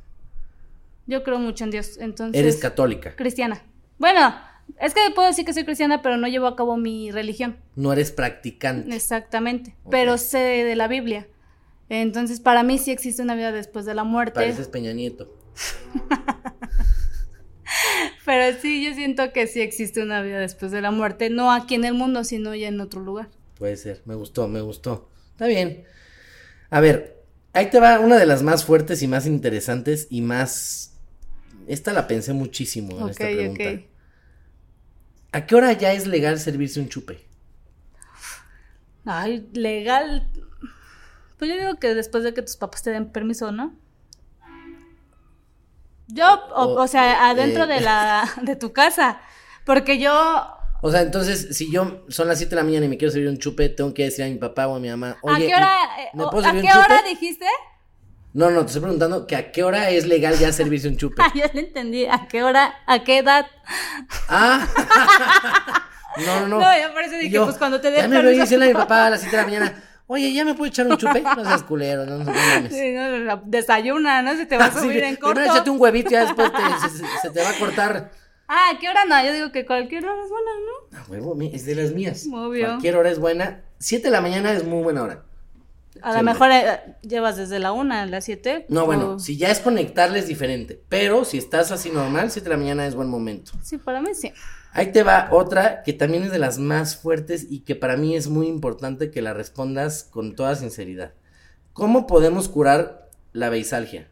Yo 1.08 1.24
creo 1.24 1.40
mucho 1.40 1.64
en 1.64 1.72
Dios. 1.72 1.98
Entonces... 1.98 2.40
Eres 2.40 2.58
católica. 2.58 3.16
Cristiana. 3.16 3.64
Bueno, 3.98 4.34
es 4.80 4.94
que 4.94 5.01
puedo 5.13 5.27
decir 5.27 5.46
que 5.46 5.53
soy 5.53 5.63
cristiana, 5.63 6.01
pero 6.01 6.18
no 6.18 6.27
llevo 6.27 6.48
a 6.48 6.56
cabo 6.56 6.77
mi 6.77 7.12
religión. 7.12 7.58
No 7.75 7.94
eres 7.94 8.12
practicante. 8.12 8.96
Exactamente. 8.96 9.75
Pero 9.89 10.18
sé 10.18 10.39
de 10.39 10.75
la 10.75 10.88
Biblia. 10.88 11.27
Entonces, 11.89 12.39
para 12.39 12.63
mí 12.63 12.77
sí 12.77 12.91
existe 12.91 13.22
una 13.22 13.36
vida 13.36 13.51
después 13.51 13.86
de 13.86 13.94
la 13.94 14.03
muerte. 14.03 14.36
Pareces 14.36 14.68
Peña 14.68 14.94
Nieto. 14.94 15.36
Pero 18.25 18.58
sí, 18.60 18.84
yo 18.84 18.94
siento 18.94 19.32
que 19.34 19.46
sí 19.46 19.62
existe 19.62 20.01
una 20.01 20.22
vida 20.22 20.39
después 20.39 20.72
de 20.72 20.82
la 20.82 20.91
muerte. 20.91 21.30
No 21.30 21.51
aquí 21.51 21.75
en 21.75 21.86
el 21.86 21.94
mundo, 21.94 22.24
sino 22.24 22.56
ya 22.56 22.68
en 22.68 22.80
otro 22.80 23.01
lugar. 23.01 23.30
Puede 23.58 23.77
ser, 23.77 24.01
me 24.06 24.15
gustó, 24.15 24.48
me 24.48 24.62
gustó. 24.62 25.10
Está 25.32 25.48
bien. 25.48 25.84
A 26.70 26.80
ver, 26.80 27.24
ahí 27.53 27.70
te 27.70 27.80
va 27.80 28.00
una 28.00 28.18
de 28.18 28.25
las 28.25 28.41
más 28.41 28.65
fuertes 28.65 29.03
y 29.03 29.08
más 29.08 29.27
interesantes 29.27 30.08
y 30.10 30.22
más... 30.22 30.94
Esta 31.68 31.94
la 31.94 32.08
pensé 32.08 32.34
muchísimo 32.34 33.00
en 33.00 33.10
esta 33.10 33.25
pregunta. 33.25 33.91
¿A 35.32 35.46
qué 35.46 35.56
hora 35.56 35.72
ya 35.74 35.94
es 35.94 36.08
legal 36.08 36.40
servirse 36.40 36.80
un 36.80 36.90
chupe? 36.90 37.26
Ay, 39.06 39.48
legal. 39.54 40.28
Pues 41.38 41.50
yo 41.50 41.58
digo 41.58 41.76
que 41.80 41.94
después 41.96 42.24
de 42.24 42.34
que 42.34 42.42
tus 42.42 42.56
papás 42.58 42.84
te 42.84 42.92
den 42.92 43.12
permiso, 43.12 43.52
¿no? 43.52 43.74
Yo, 46.08 46.28
o, 46.54 46.64
O- 46.66 46.84
o 46.84 46.88
sea, 46.88 47.30
adentro 47.30 47.64
eh. 47.64 47.68
de 47.68 47.82
la 47.82 48.30
de 48.42 48.56
tu 48.56 48.74
casa, 48.74 49.20
porque 49.66 49.98
yo 49.98 50.12
O 50.82 50.92
sea, 50.92 51.02
entonces, 51.02 51.56
si 51.56 51.72
yo 51.72 52.04
son 52.10 52.28
las 52.28 52.38
7 52.40 52.52
de 52.52 52.56
la 52.58 52.64
mañana 52.66 52.86
y 52.86 52.90
me 52.90 52.98
quiero 52.98 53.12
servir 53.12 53.30
un 53.30 53.38
chupe, 53.38 53.70
tengo 53.70 53.94
que 53.94 54.04
decir 54.04 54.26
a 54.26 54.28
mi 54.28 54.36
papá 54.36 54.68
o 54.68 54.76
a 54.76 54.80
mi 54.80 54.90
mamá, 54.90 55.18
¿A 55.26 55.38
qué 55.38 55.56
hora 55.56 55.78
¿y- 55.98 56.02
eh, 56.02 56.10
¿me 56.14 56.24
o- 56.26 56.30
puedo 56.30 56.48
a 56.48 56.52
qué 56.52 56.68
hora 56.68 57.02
dijiste? 57.08 57.46
No, 58.34 58.50
no, 58.50 58.62
te 58.62 58.68
estoy 58.68 58.82
preguntando 58.82 59.28
que 59.28 59.36
a 59.36 59.52
qué 59.52 59.64
hora 59.64 59.90
es 59.90 60.08
legal 60.08 60.38
ya 60.38 60.52
servirse 60.54 60.88
un 60.88 60.98
chupe. 60.98 61.22
Ah, 61.22 61.32
ya 61.36 61.50
lo 61.54 61.60
entendí. 61.60 62.06
¿A 62.06 62.28
qué 62.28 62.44
hora? 62.44 62.74
¿A 62.88 63.04
qué 63.04 63.18
edad? 63.20 63.46
Ah. 64.30 64.66
no, 66.25 66.40
no, 66.42 66.48
no. 66.48 66.60
No, 66.60 66.77
ya 66.77 66.90
dije, 67.10 67.25
Y 67.25 67.29
yo, 67.29 67.46
pues 67.46 67.58
cuando 67.58 67.82
te 67.82 67.92
Ya 67.92 68.01
den 68.03 68.12
me 68.12 68.22
voy 68.24 68.40
diciendo 68.40 68.66
a 68.66 68.70
mi 68.70 68.74
papá 68.74 69.08
a 69.08 69.10
las 69.10 69.22
7 69.22 69.36
de 69.36 69.42
la 69.42 69.48
mañana, 69.48 69.84
oye, 70.08 70.34
¿ya 70.34 70.46
me 70.46 70.53
puedo 70.53 70.70
echar 70.70 70.88
un 70.88 70.98
chupe? 70.98 71.22
No 71.22 71.44
seas 71.44 71.64
culero, 71.64 72.05
no, 72.05 72.20
no, 72.20 72.25
no. 72.25 72.70
Sí, 72.70 72.92
no, 72.94 73.18
no, 73.20 73.42
desayuna, 73.46 74.22
¿no? 74.22 74.36
Se 74.36 74.46
te 74.46 74.58
va 74.58 74.66
a 74.66 74.72
subir 74.79 75.01
que, 75.01 75.08
en 75.10 75.16
corto. 75.18 75.36
Primero 75.36 75.53
échate 75.53 75.70
un 75.70 75.79
huevito 75.82 76.10
y 76.10 76.14
ya 76.14 76.22
después 76.25 76.51
te- 76.51 77.00
se, 77.22 77.29
te 77.32 77.42
va 77.44 77.50
a 77.50 77.53
cortar. 77.60 78.12
Ah, 78.48 78.72
¿a 78.75 78.79
qué 78.79 78.90
hora 78.90 79.05
no? 79.05 79.24
Yo 79.25 79.32
digo 79.34 79.51
que 79.51 79.66
cualquier 79.66 80.05
hora 80.05 80.22
es 80.24 80.29
buena, 80.29 80.51
¿no? 80.66 80.98
A 81.00 81.10
huevo, 81.10 81.38
es 81.53 81.66
de 81.66 81.75
las 81.75 81.92
mías. 81.92 82.25
Obvio. 82.32 82.66
Cualquier 82.68 82.96
hora 82.98 83.10
es 83.10 83.20
buena. 83.20 83.62
7 83.79 84.03
de 84.08 84.12
la 84.12 84.22
mañana 84.22 84.51
es 84.51 84.66
muy 84.66 84.84
buena 84.84 85.03
hora. 85.03 85.24
A 86.01 86.18
lo 86.18 86.24
mejor 86.24 86.50
eh, 86.51 86.96
llevas 87.01 87.37
desde 87.37 87.59
la 87.59 87.72
una 87.72 88.01
a 88.01 88.05
las 88.05 88.25
siete. 88.25 88.66
No, 88.70 88.85
bueno, 88.85 89.20
si 89.20 89.37
ya 89.37 89.50
es 89.51 89.59
conectarle 89.59 90.20
es 90.20 90.27
diferente. 90.27 90.81
Pero 90.90 91.25
si 91.25 91.37
estás 91.37 91.72
así 91.72 91.90
normal, 91.92 92.31
7 92.31 92.44
de 92.50 92.55
la 92.55 92.57
mañana 92.57 92.87
es 92.87 92.96
buen 92.96 93.09
momento. 93.09 93.51
Sí, 93.61 93.77
para 93.77 94.01
mí 94.01 94.14
sí. 94.14 94.31
Ahí 94.74 94.92
te 94.92 95.03
va 95.03 95.27
otra 95.31 95.83
que 95.83 95.94
también 95.94 96.24
es 96.24 96.31
de 96.31 96.40
las 96.40 96.57
más 96.57 96.96
fuertes 96.96 97.46
y 97.50 97.59
que 97.61 97.75
para 97.75 97.98
mí 97.98 98.16
es 98.16 98.29
muy 98.29 98.48
importante 98.48 99.11
que 99.11 99.22
la 99.22 99.33
respondas 99.33 100.03
con 100.03 100.35
toda 100.35 100.55
sinceridad. 100.55 101.14
¿Cómo 101.74 102.07
podemos 102.07 102.48
curar 102.48 103.09
la 103.33 103.50
beisalgia? 103.50 104.07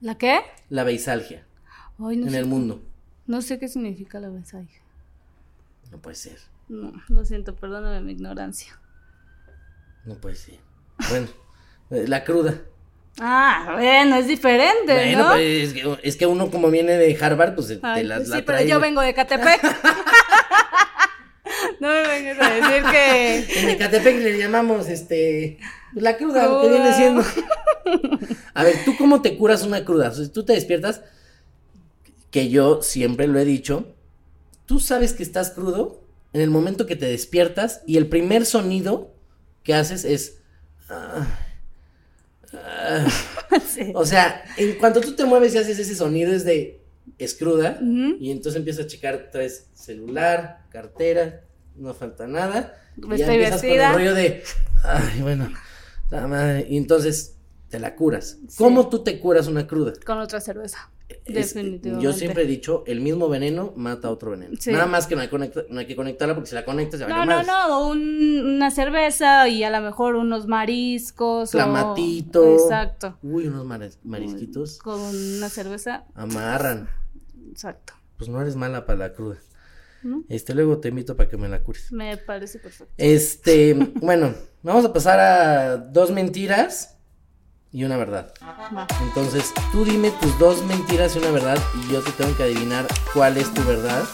¿La 0.00 0.16
qué? 0.16 0.40
La 0.70 0.84
beisalgia 0.84 1.46
Ay, 1.98 2.16
no, 2.16 2.26
en 2.26 2.30
sé, 2.30 2.38
el 2.38 2.46
mundo. 2.46 2.82
no 3.26 3.42
sé 3.42 3.58
qué 3.58 3.68
significa 3.68 4.18
la 4.20 4.30
mensaje. 4.30 4.80
No 5.90 5.98
puede 5.98 6.16
ser. 6.16 6.38
No, 6.68 6.92
lo 7.08 7.24
siento, 7.24 7.54
perdóname 7.56 8.00
mi 8.00 8.12
ignorancia. 8.12 8.80
No 10.04 10.14
puede 10.14 10.36
ser. 10.36 10.58
Bueno, 11.10 11.26
eh, 11.90 12.04
la 12.08 12.24
cruda. 12.24 12.62
Ah, 13.18 13.70
bueno, 13.74 14.16
es 14.16 14.26
diferente, 14.28 14.94
Bueno, 14.94 15.24
¿no? 15.24 15.30
pues 15.32 15.68
es 15.68 15.72
que, 15.74 15.98
es 16.04 16.16
que 16.16 16.26
uno 16.26 16.50
como 16.50 16.70
viene 16.70 16.92
de 16.96 17.18
Harvard, 17.20 17.54
pues 17.54 17.66
te 17.68 17.78
Ay, 17.82 18.04
las 18.04 18.20
pues 18.20 18.28
la 18.30 18.36
sí, 18.36 18.42
pero 18.46 18.58
trae. 18.58 18.68
yo 18.68 18.80
vengo 18.80 19.02
de 19.02 19.12
Catepec. 19.14 19.62
no 21.80 21.88
me 21.88 22.02
vengas 22.06 22.38
a 22.40 22.50
decir 22.54 22.82
que... 22.90 23.60
En 23.60 23.68
Ecatepec 23.70 24.16
le 24.22 24.38
llamamos 24.38 24.88
este 24.88 25.58
la 25.94 26.16
cruda, 26.16 26.46
lo 26.46 26.60
que 26.60 26.68
Cruda. 26.68 26.82
viene 26.82 26.96
siendo. 26.96 27.24
A 28.54 28.62
ver, 28.64 28.76
¿tú 28.84 28.96
cómo 28.96 29.22
te 29.22 29.36
curas 29.36 29.64
una 29.64 29.84
cruda? 29.84 30.10
O 30.10 30.14
sea, 30.14 30.30
tú 30.32 30.44
te 30.44 30.52
despiertas, 30.52 31.02
que 32.30 32.48
yo 32.48 32.80
siempre 32.82 33.26
lo 33.26 33.38
he 33.40 33.44
dicho, 33.44 33.92
tú 34.66 34.78
sabes 34.78 35.14
que 35.14 35.24
estás 35.24 35.50
crudo 35.50 36.00
en 36.32 36.42
el 36.42 36.50
momento 36.50 36.86
que 36.86 36.94
te 36.94 37.06
despiertas 37.06 37.80
y 37.86 37.96
el 37.96 38.06
primer 38.06 38.46
sonido 38.46 39.12
que 39.64 39.74
haces 39.74 40.04
es... 40.04 40.36
Sí. 43.68 43.92
O 43.94 44.04
sea, 44.04 44.44
en 44.56 44.76
cuanto 44.78 45.00
tú 45.00 45.14
te 45.14 45.24
mueves 45.24 45.54
y 45.54 45.58
haces 45.58 45.78
ese 45.78 45.94
sonido 45.94 46.32
es 46.32 46.44
de 46.44 46.80
es 47.18 47.34
cruda 47.34 47.78
y 47.80 48.30
entonces 48.30 48.58
empiezas 48.58 48.86
a 48.86 48.88
checar, 48.88 49.28
traes 49.30 49.68
celular, 49.74 50.64
cartera, 50.70 51.42
no 51.76 51.92
falta 51.94 52.26
nada. 52.26 52.76
y 52.96 53.08
ya 53.08 53.14
Estoy 53.16 53.34
empiezas 53.36 53.62
vestida. 53.62 53.92
con 53.92 54.00
el 54.00 54.08
rollo 54.08 54.14
de, 54.14 54.42
ay, 54.84 55.20
bueno, 55.22 55.50
la 56.10 56.26
madre", 56.26 56.66
y 56.68 56.76
entonces 56.76 57.36
te 57.68 57.78
la 57.78 57.94
curas. 57.94 58.38
¿Cómo 58.56 58.88
tú 58.88 59.02
te 59.04 59.18
curas 59.20 59.46
una 59.46 59.66
cruda? 59.66 59.92
Con 60.04 60.18
otra 60.18 60.40
cerveza. 60.40 60.90
Es- 61.24 61.54
Definitivamente. 61.54 62.04
yo 62.04 62.12
siempre 62.12 62.42
he 62.42 62.46
dicho, 62.46 62.84
el 62.86 63.00
mismo 63.00 63.28
veneno 63.28 63.72
mata 63.76 64.08
a 64.08 64.10
otro 64.10 64.32
veneno. 64.32 64.54
Sí. 64.58 64.72
Nada 64.72 64.86
más 64.86 65.06
que 65.06 65.14
no 65.16 65.22
hay, 65.22 65.28
conecta- 65.28 65.64
no 65.68 65.80
hay 65.80 65.86
que 65.86 65.96
conectarla 65.96 66.34
porque 66.34 66.48
si 66.50 66.54
la 66.54 66.64
conectas 66.64 67.00
ya 67.00 67.08
No, 67.08 67.14
vale 67.14 67.26
no, 67.26 67.32
madres. 67.36 67.46
no, 67.48 67.88
un- 67.88 68.46
una 68.56 68.70
cerveza 68.70 69.48
y 69.48 69.62
a 69.64 69.70
lo 69.70 69.80
mejor 69.80 70.16
unos 70.16 70.46
mariscos. 70.46 71.48
o- 71.48 71.52
Clamatito. 71.52 72.54
Exacto. 72.54 73.18
Uy, 73.22 73.46
unos 73.48 73.64
marisquitos 74.04 74.78
Con 74.78 75.00
una 75.00 75.48
cerveza. 75.48 76.04
amarran. 76.14 76.88
Exacto. 77.50 77.94
Pues 78.16 78.28
no 78.28 78.40
eres 78.40 78.56
mala 78.56 78.86
para 78.86 78.98
la 78.98 79.12
cruda. 79.12 79.38
¿No? 80.02 80.24
Este, 80.30 80.54
luego 80.54 80.78
te 80.78 80.88
invito 80.88 81.14
para 81.16 81.28
que 81.28 81.36
me 81.36 81.48
la 81.48 81.62
cures. 81.62 81.92
Me 81.92 82.16
parece 82.16 82.58
perfecto. 82.58 82.92
Este, 82.96 83.74
bueno, 84.00 84.34
vamos 84.62 84.84
a 84.84 84.92
pasar 84.92 85.20
a 85.20 85.76
dos 85.76 86.10
mentiras 86.10 86.96
y 87.72 87.84
una 87.84 87.96
verdad. 87.96 88.32
Va. 88.42 88.86
Entonces, 89.02 89.52
tú 89.72 89.84
dime 89.84 90.10
tus 90.20 90.38
dos 90.38 90.64
mentiras 90.64 91.14
y 91.14 91.18
una 91.18 91.30
verdad 91.30 91.58
y 91.74 91.92
yo 91.92 92.02
te 92.02 92.12
tengo 92.12 92.36
que 92.36 92.42
adivinar 92.42 92.86
cuál 93.14 93.36
es 93.36 93.52
tu 93.54 93.62
verdad 93.64 94.04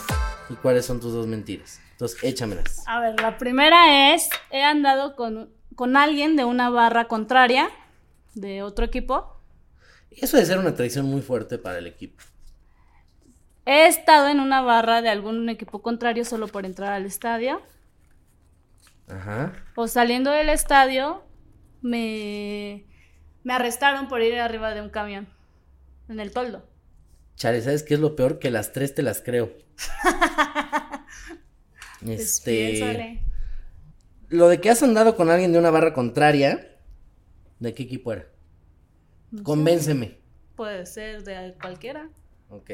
y 0.51 0.55
cuáles 0.55 0.85
son 0.87 1.01
tus 1.01 1.13
dos 1.13 1.27
mentiras. 1.27 1.81
Entonces, 1.93 2.23
échamelas. 2.23 2.85
A 2.87 3.01
ver, 3.01 3.21
la 3.21 3.39
primera 3.39 4.15
es, 4.15 4.29
he 4.51 4.63
andado 4.63 5.17
con, 5.17 5.51
con 5.75 5.97
alguien 5.97 6.37
de 6.37 6.45
una 6.45 6.69
barra 6.69 7.09
contraria, 7.09 7.71
de 8.35 8.63
otro 8.63 8.85
equipo. 8.85 9.41
Eso 10.11 10.37
debe 10.37 10.47
ser 10.47 10.59
una 10.59 10.75
traición 10.75 11.07
muy 11.07 11.23
fuerte 11.23 11.59
para 11.59 11.79
el 11.79 11.87
equipo. 11.87 12.23
He 13.65 13.87
estado 13.87 14.29
en 14.29 14.41
una 14.41 14.61
barra 14.61 15.03
de 15.03 15.09
algún 15.09 15.49
equipo 15.49 15.83
contrario 15.83 16.25
solo 16.25 16.47
por 16.47 16.67
entrar 16.67 16.93
al 16.93 17.05
estadio. 17.07 17.63
Ajá. 19.09 19.53
O 19.75 19.89
saliendo 19.89 20.31
del 20.31 20.51
estadio, 20.51 21.23
me, 21.81 22.87
me 23.47 23.53
arrestaron 23.53 24.09
por 24.09 24.23
ir 24.23 24.41
arriba 24.41 24.75
de 24.75 24.83
un 24.83 24.91
camión, 24.91 25.29
en 26.09 26.19
el 26.19 26.33
toldo. 26.33 26.65
Chale, 27.37 27.63
¿sabes 27.63 27.85
qué 27.85 27.95
es 27.95 28.01
lo 28.01 28.17
peor? 28.17 28.41
Que 28.41 28.51
las 28.51 28.73
tres 28.73 28.93
te 28.93 29.03
las 29.03 29.23
creo. 29.23 29.53
Pues 32.05 32.45
Este. 32.45 33.23
Lo 34.29 34.49
de 34.49 34.61
que 34.61 34.69
has 34.71 34.83
andado 34.83 35.17
con 35.17 35.31
alguien 35.31 35.53
de 35.53 35.59
una 35.59 35.71
barra 35.71 35.93
contraria, 35.93 36.77
¿De 37.61 37.73
qué 37.73 37.85
equipo 37.85 38.13
era? 38.13 38.27
No 39.31 39.39
sé. 39.39 39.45
Convénceme. 39.45 40.19
Puede 40.57 40.85
ser 40.85 41.23
de 41.23 41.55
cualquiera. 41.61 42.11
Ok. 42.51 42.71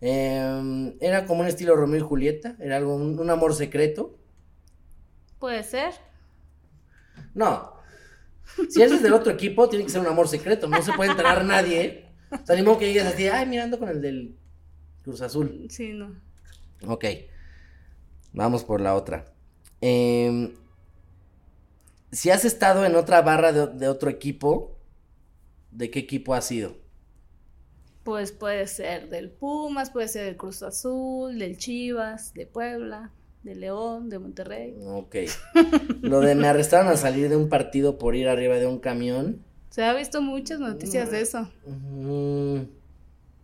Em, 0.00 0.96
era 1.00 1.26
como 1.26 1.40
un 1.40 1.48
estilo 1.48 1.76
Romeo 1.76 1.98
y 1.98 2.02
Julieta. 2.08 2.56
Era 2.60 2.76
algo, 2.76 2.94
un, 2.94 3.18
un 3.18 3.30
amor 3.30 3.54
secreto. 3.54 4.16
Puede 5.38 5.62
ser. 5.64 5.92
No. 7.34 7.71
Si 8.68 8.82
eres 8.82 9.02
del 9.02 9.12
otro 9.12 9.32
equipo, 9.32 9.68
tiene 9.68 9.84
que 9.84 9.90
ser 9.90 10.00
un 10.00 10.06
amor 10.06 10.28
secreto. 10.28 10.68
No 10.68 10.82
se 10.82 10.92
puede 10.92 11.10
enterar 11.10 11.44
nadie. 11.44 12.06
O 12.30 12.46
sea, 12.46 12.56
ni 12.56 12.62
modo 12.62 12.78
que 12.78 12.86
llegues 12.86 13.04
así, 13.04 13.26
ay, 13.26 13.46
mirando 13.46 13.78
con 13.78 13.88
el 13.88 14.00
del 14.00 14.36
Cruz 15.02 15.20
Azul. 15.20 15.66
Sí, 15.70 15.92
no. 15.92 16.14
Ok. 16.86 17.04
Vamos 18.32 18.64
por 18.64 18.80
la 18.80 18.94
otra. 18.94 19.26
Em, 19.80 20.54
si 22.10 22.30
has 22.30 22.44
estado 22.44 22.84
en 22.84 22.94
otra 22.94 23.20
barra 23.22 23.52
de, 23.52 23.66
de 23.66 23.88
otro 23.88 24.10
equipo, 24.10 24.78
¿de 25.70 25.90
qué 25.90 25.98
equipo 25.98 26.34
has 26.34 26.46
sido? 26.46 26.76
Pues 28.04 28.32
puede 28.32 28.66
ser 28.66 29.08
del 29.10 29.30
Pumas, 29.30 29.90
puede 29.90 30.08
ser 30.08 30.24
del 30.24 30.36
Cruz 30.36 30.62
Azul, 30.62 31.38
del 31.38 31.56
Chivas, 31.56 32.34
de 32.34 32.46
Puebla, 32.46 33.12
de 33.42 33.54
León, 33.56 34.08
de 34.08 34.18
Monterrey. 34.18 34.74
Ok. 34.86 35.16
Lo 36.02 36.20
de 36.20 36.34
me 36.34 36.46
arrestaron 36.48 36.88
a 36.88 36.96
salir 36.96 37.28
de 37.28 37.36
un 37.36 37.48
partido 37.48 37.98
por 37.98 38.14
ir 38.14 38.28
arriba 38.28 38.56
de 38.56 38.66
un 38.66 38.78
camión. 38.78 39.42
Se 39.70 39.84
ha 39.84 39.92
visto 39.94 40.20
muchas 40.22 40.60
noticias 40.60 41.10
de 41.10 41.20
eso. 41.22 41.50
Mm, 41.66 42.64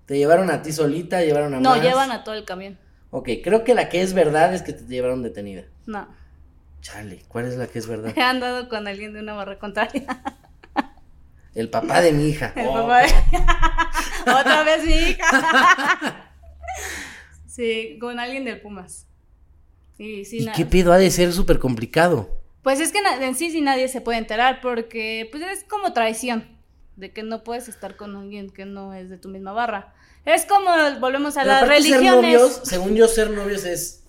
¿Te 0.06 0.16
llevaron 0.18 0.50
a 0.50 0.62
ti 0.62 0.72
solita? 0.72 1.22
¿Llevaron 1.22 1.54
a 1.54 1.60
No, 1.60 1.70
más? 1.70 1.82
llevan 1.82 2.12
a 2.12 2.22
todo 2.24 2.34
el 2.34 2.44
camión. 2.44 2.78
Ok, 3.10 3.28
creo 3.42 3.64
que 3.64 3.74
la 3.74 3.88
que 3.88 4.02
es 4.02 4.12
verdad 4.14 4.54
es 4.54 4.62
que 4.62 4.72
te 4.72 4.84
llevaron 4.84 5.22
detenida. 5.22 5.64
No. 5.86 6.06
Chale, 6.80 7.22
¿cuál 7.28 7.46
es 7.46 7.56
la 7.56 7.66
que 7.66 7.78
es 7.78 7.86
verdad? 7.88 8.12
He 8.16 8.20
andado 8.22 8.68
con 8.68 8.86
alguien 8.86 9.12
de 9.14 9.20
una 9.20 9.34
barra 9.34 9.58
contraria. 9.58 10.04
El 11.54 11.70
papá 11.70 12.00
de 12.02 12.12
mi 12.12 12.28
hija. 12.28 12.52
El 12.54 12.68
Oh, 12.68 12.72
papá 12.74 13.00
de- 13.00 13.12
Otra 14.40 14.62
vez 14.62 14.84
mi 14.84 14.92
hija. 14.92 16.30
sí, 17.46 17.98
con 18.00 18.20
alguien 18.20 18.44
del 18.44 18.60
Pumas. 18.60 19.06
Y 19.98 20.24
sí, 20.24 20.38
¿Y 20.40 20.44
na- 20.46 20.52
qué 20.52 20.64
pedo 20.64 20.92
ha 20.92 20.98
de 20.98 21.10
ser 21.10 21.32
súper 21.32 21.58
complicado? 21.58 22.28
Pues 22.62 22.80
es 22.80 22.92
que 22.92 22.98
en 23.20 23.34
sí 23.34 23.50
sí 23.50 23.60
nadie 23.60 23.88
se 23.88 24.00
puede 24.00 24.18
enterar 24.18 24.60
porque 24.60 25.28
pues 25.30 25.42
es 25.42 25.64
como 25.64 25.92
traición 25.92 26.56
de 26.96 27.12
que 27.12 27.22
no 27.22 27.44
puedes 27.44 27.68
estar 27.68 27.96
con 27.96 28.16
alguien 28.16 28.50
que 28.50 28.64
no 28.64 28.92
es 28.94 29.08
de 29.10 29.18
tu 29.18 29.28
misma 29.28 29.52
barra. 29.52 29.94
Es 30.24 30.44
como 30.44 30.70
volvemos 31.00 31.36
a 31.36 31.42
Pero 31.42 31.52
las 31.54 31.62
aparte 31.62 31.82
ser 31.82 31.92
religiones. 31.92 32.22
novios, 32.22 32.60
según 32.64 32.94
yo, 32.94 33.08
ser 33.08 33.30
novios 33.30 33.64
es 33.64 34.04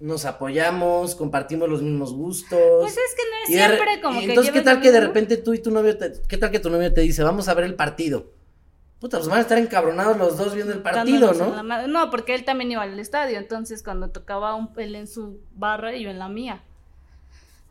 nos 0.00 0.24
apoyamos, 0.24 1.14
compartimos 1.14 1.68
los 1.68 1.80
mismos 1.80 2.12
gustos. 2.12 2.58
Pues 2.80 2.92
es 2.92 3.14
que 3.16 3.22
no 3.30 3.36
es 3.44 3.48
siempre 3.68 4.00
como 4.02 4.18
y 4.20 4.22
que 4.24 4.28
entonces, 4.30 4.52
¿qué 4.52 4.60
tal 4.62 4.80
que 4.80 4.90
de 4.90 5.00
repente 5.00 5.36
tú 5.36 5.54
y 5.54 5.60
tu 5.62 5.70
novio, 5.70 5.96
te- 5.96 6.12
qué 6.28 6.36
tal 6.36 6.50
que 6.50 6.58
tu 6.58 6.70
novio 6.70 6.92
te 6.92 7.00
dice, 7.02 7.22
vamos 7.22 7.46
a 7.48 7.54
ver 7.54 7.64
el 7.64 7.76
partido? 7.76 8.26
Puta, 9.02 9.16
pues 9.18 9.28
van 9.28 9.38
a 9.38 9.42
estar 9.42 9.58
encabronados 9.58 10.16
los 10.16 10.36
dos 10.36 10.54
viendo 10.54 10.72
el 10.72 10.80
partido, 10.80 11.32
¿no? 11.34 11.88
No, 11.88 12.08
porque 12.08 12.36
él 12.36 12.44
también 12.44 12.70
iba 12.70 12.82
al 12.82 13.00
estadio, 13.00 13.36
entonces 13.36 13.82
cuando 13.82 14.10
tocaba 14.10 14.54
un, 14.54 14.70
él 14.76 14.94
en 14.94 15.08
su 15.08 15.40
barra 15.56 15.92
y 15.96 16.04
yo 16.04 16.10
en 16.10 16.20
la 16.20 16.28
mía. 16.28 16.62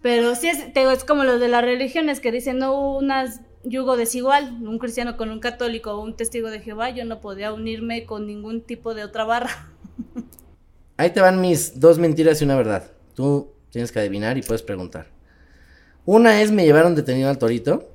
Pero 0.02 0.36
sí 0.36 0.50
es, 0.50 0.74
te 0.74 0.84
es 0.92 1.06
como 1.06 1.24
los 1.24 1.40
de 1.40 1.48
las 1.48 1.64
religiones 1.64 2.20
que 2.20 2.34
dicen 2.34 2.58
no 2.58 2.74
hubo 2.74 2.98
unas 2.98 3.40
yugo 3.64 3.96
desigual, 3.96 4.58
un 4.62 4.78
cristiano 4.78 5.16
con 5.16 5.30
un 5.32 5.40
católico 5.40 5.94
o 5.94 6.02
un 6.02 6.18
testigo 6.18 6.50
de 6.50 6.60
Jehová, 6.60 6.90
yo 6.90 7.06
no 7.06 7.22
podía 7.22 7.54
unirme 7.54 8.06
con 8.06 8.28
ningún 8.28 8.62
tipo 8.62 8.94
de 8.94 9.06
otra 9.06 9.24
barra. 9.24 9.70
Ahí 10.98 11.12
te 11.12 11.22
van 11.22 11.40
mis 11.40 11.80
dos 11.80 11.98
mentiras 11.98 12.42
y 12.42 12.44
una 12.44 12.58
verdad. 12.58 12.92
Tú 13.16 13.54
tienes 13.70 13.94
que 13.94 14.00
adivinar 14.00 14.38
y 14.38 14.42
puedes 14.42 14.64
preguntar. 14.64 15.08
Una 16.06 16.42
es 16.42 16.52
me 16.52 16.66
llevaron 16.66 16.94
detenido 16.94 17.30
al 17.30 17.38
torito. 17.38 17.88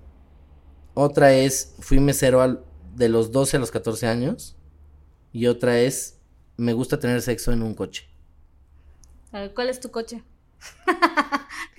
Otra 0.94 1.34
es 1.34 1.74
fui 1.80 2.00
mesero 2.00 2.40
al- 2.40 2.60
de 2.96 3.08
los 3.08 3.30
12 3.32 3.56
a 3.56 3.60
los 3.60 3.70
14 3.70 4.06
años. 4.06 4.56
Y 5.32 5.46
otra 5.46 5.78
es 5.80 6.18
me 6.56 6.72
gusta 6.72 6.98
tener 6.98 7.20
sexo 7.22 7.52
en 7.52 7.62
un 7.62 7.74
coche. 7.74 8.08
A 9.32 9.40
ver, 9.40 9.54
¿cuál 9.54 9.68
es 9.68 9.80
tu 9.80 9.90
coche? 9.90 10.22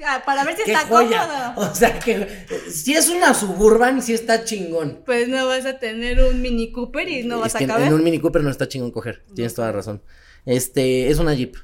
Ah, 0.05 0.21
Para 0.25 0.45
ver 0.45 0.55
si 0.55 0.63
¡Qué 0.63 0.73
está 0.73 0.85
joya! 0.87 1.53
cómodo. 1.55 1.69
O 1.71 1.75
sea 1.75 1.99
que 1.99 2.45
si 2.71 2.93
es 2.93 3.09
una 3.09 3.33
suburban, 3.33 4.01
sí 4.03 4.13
está 4.13 4.45
chingón. 4.45 5.01
Pues 5.05 5.27
no 5.27 5.47
vas 5.47 5.65
a 5.65 5.79
tener 5.79 6.21
un 6.23 6.39
Mini 6.41 6.71
Cooper 6.71 7.09
y 7.09 7.23
no 7.23 7.39
vas 7.39 7.47
es 7.49 7.55
a 7.55 7.57
que 7.57 7.63
en- 7.63 7.69
caber. 7.71 7.87
en 7.87 7.93
un 7.93 8.03
Mini 8.03 8.19
Cooper 8.19 8.43
no 8.43 8.49
está 8.51 8.67
chingón 8.67 8.91
coger. 8.91 9.25
Tienes 9.33 9.55
toda 9.55 9.67
la 9.69 9.73
razón. 9.73 10.01
Este, 10.45 11.09
es 11.09 11.17
una 11.17 11.33
Jeep. 11.33 11.55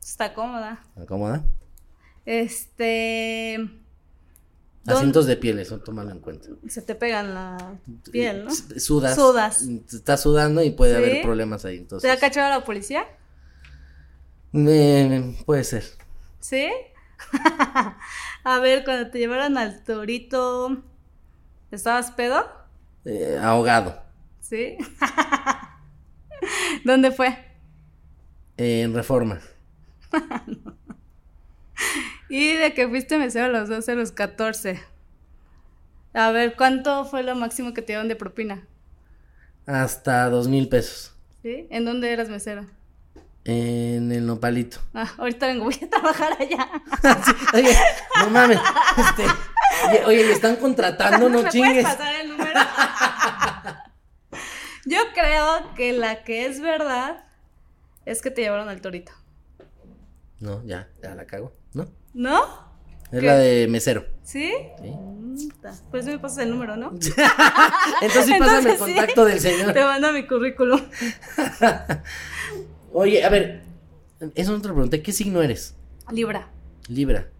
Está 0.00 0.32
cómoda. 0.32 0.80
¿Cómoda? 1.08 1.44
Este. 2.24 3.68
¿Dónde- 4.90 4.98
Asientos 5.00 5.26
de 5.26 5.36
piel, 5.36 5.58
eso 5.58 5.78
tómalo 5.80 6.10
en 6.10 6.20
cuenta. 6.20 6.48
Se 6.68 6.82
te 6.82 6.94
pega 6.94 7.20
en 7.20 7.34
la 7.34 7.78
piel, 8.12 8.44
¿no? 8.44 8.50
Sudas. 8.54 9.14
Sudas. 9.14 9.62
Estás 9.62 10.22
sudando 10.22 10.62
y 10.62 10.70
puede 10.70 10.96
¿Sí? 10.96 11.02
haber 11.02 11.22
problemas 11.22 11.64
ahí. 11.64 11.76
¿Te 11.76 11.82
Entonces, 11.82 12.10
ha 12.10 12.18
cachado 12.18 12.50
la 12.50 12.64
policía? 12.64 13.04
Eh, 14.52 15.36
puede 15.46 15.64
ser. 15.64 15.84
¿Sí? 16.40 16.68
a 18.44 18.58
ver, 18.60 18.84
cuando 18.84 19.10
te 19.10 19.18
llevaron 19.18 19.56
al 19.58 19.84
torito, 19.84 20.82
¿estabas 21.70 22.10
pedo? 22.12 22.46
Eh, 23.04 23.38
ahogado. 23.40 24.02
¿Sí? 24.40 24.76
¿Dónde 26.84 27.10
fue? 27.12 27.28
Eh, 28.56 28.82
en 28.82 28.94
reforma. 28.94 29.40
Y 32.30 32.54
de 32.54 32.72
que 32.72 32.88
fuiste 32.88 33.18
mesero 33.18 33.46
a 33.46 33.48
los 33.48 33.68
12 33.68 33.92
a 33.92 33.94
los 33.96 34.12
14. 34.12 34.80
A 36.14 36.30
ver, 36.30 36.56
¿cuánto 36.56 37.04
fue 37.04 37.22
lo 37.22 37.34
máximo 37.34 37.74
que 37.74 37.82
te 37.82 37.88
dieron 37.92 38.08
de 38.08 38.16
propina? 38.16 38.66
Hasta 39.66 40.28
dos 40.30 40.48
mil 40.48 40.68
pesos. 40.68 41.14
¿Sí? 41.42 41.66
¿En 41.70 41.84
dónde 41.84 42.12
eras 42.12 42.28
mesero? 42.28 42.66
En 43.44 44.12
el 44.12 44.26
nopalito. 44.26 44.78
Ah, 44.94 45.10
ahorita 45.18 45.46
vengo, 45.46 45.64
voy 45.64 45.78
a 45.82 45.88
trabajar 45.90 46.36
allá. 46.38 46.68
Oye, 47.54 47.76
no 48.20 48.30
mames. 48.30 48.60
Este, 48.96 49.24
oye, 49.88 50.04
oye, 50.04 50.32
están 50.32 50.56
contratando, 50.56 51.28
no 51.28 51.42
¿Me 51.42 51.48
chingues. 51.48 51.82
puedes 51.82 51.96
pasar 51.96 52.14
el 52.20 52.28
número? 52.28 52.60
Yo 54.86 54.98
creo 55.14 55.74
que 55.74 55.92
la 55.92 56.22
que 56.24 56.46
es 56.46 56.60
verdad 56.60 57.24
es 58.04 58.22
que 58.22 58.30
te 58.30 58.42
llevaron 58.42 58.68
al 58.68 58.80
torito. 58.80 59.12
No, 60.38 60.64
ya, 60.64 60.88
ya 61.02 61.14
la 61.14 61.26
cago. 61.26 61.52
¿No? 61.74 61.88
¿No? 62.14 62.42
Es 63.12 63.20
¿Qué? 63.20 63.26
la 63.26 63.36
de 63.36 63.68
mesero. 63.68 64.04
¿Sí? 64.22 64.52
Sí. 64.80 65.48
Pues 65.90 66.06
me 66.06 66.18
pasas 66.18 66.38
el 66.38 66.50
número, 66.50 66.76
¿no? 66.76 66.90
Entonces 68.02 68.26
sí 68.26 68.34
pásame 68.38 68.70
el 68.70 68.76
sí. 68.76 68.78
contacto 68.78 69.24
del 69.24 69.40
señor. 69.40 69.72
Te 69.72 69.84
mando 69.84 70.12
mi 70.12 70.26
currículum. 70.26 70.80
Oye, 72.92 73.24
a 73.24 73.28
ver, 73.28 73.62
eso 74.34 74.52
no 74.52 74.60
te 74.60 74.68
lo 74.68 74.74
pregunté. 74.74 75.02
¿Qué 75.02 75.12
signo 75.12 75.42
eres? 75.42 75.76
Libra. 76.10 76.50
Libra. 76.88 77.30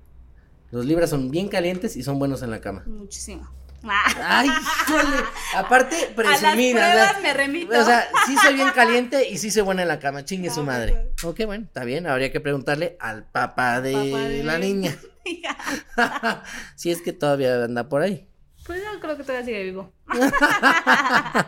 Los 0.71 0.87
libras 0.87 1.11
son 1.11 1.31
bien 1.31 1.49
calientes 1.49 1.97
y 1.97 2.03
son 2.03 2.19
buenos 2.19 2.43
en 2.43 2.51
la 2.51 2.61
cama. 2.61 2.85
Muchísimo. 2.87 3.51
Ah. 3.85 4.41
Ay, 4.41 4.49
híjole. 4.49 5.17
Aparte, 5.57 5.97
A 6.17 6.23
las 6.23 6.41
presumida. 6.41 6.81
o 6.81 6.83
sea, 6.83 6.93
pruebas 6.93 7.23
me 7.23 7.33
remito. 7.35 7.79
O 7.81 7.85
sea, 7.85 8.09
sí 8.27 8.37
soy 8.43 8.55
bien 8.55 8.69
caliente 8.75 9.29
y 9.29 9.39
sí 9.39 9.51
soy 9.51 9.63
buena 9.63 9.83
en 9.83 9.89
la 9.89 9.99
cama. 9.99 10.25
Chingue 10.25 10.51
su 10.51 10.63
madre. 10.63 11.13
Ok, 11.23 11.41
bueno, 11.47 11.65
está 11.65 11.85
bien. 11.85 12.07
Habría 12.07 12.31
que 12.31 12.41
preguntarle 12.41 12.97
al 13.01 13.25
papá 13.25 13.81
de, 13.81 13.93
Papá 13.93 14.25
de- 14.29 14.45
la 14.45 14.59
niña. 14.59 14.95
si 16.77 16.91
es 16.91 17.01
que 17.03 17.13
todavía 17.13 17.65
anda 17.65 17.89
por 17.89 18.03
ahí. 18.03 18.27
Pues 18.67 18.83
yo 18.83 19.01
creo 19.01 19.17
que 19.17 19.23
todavía 19.25 19.45
sigue 19.47 19.63
vivo. 19.65 19.93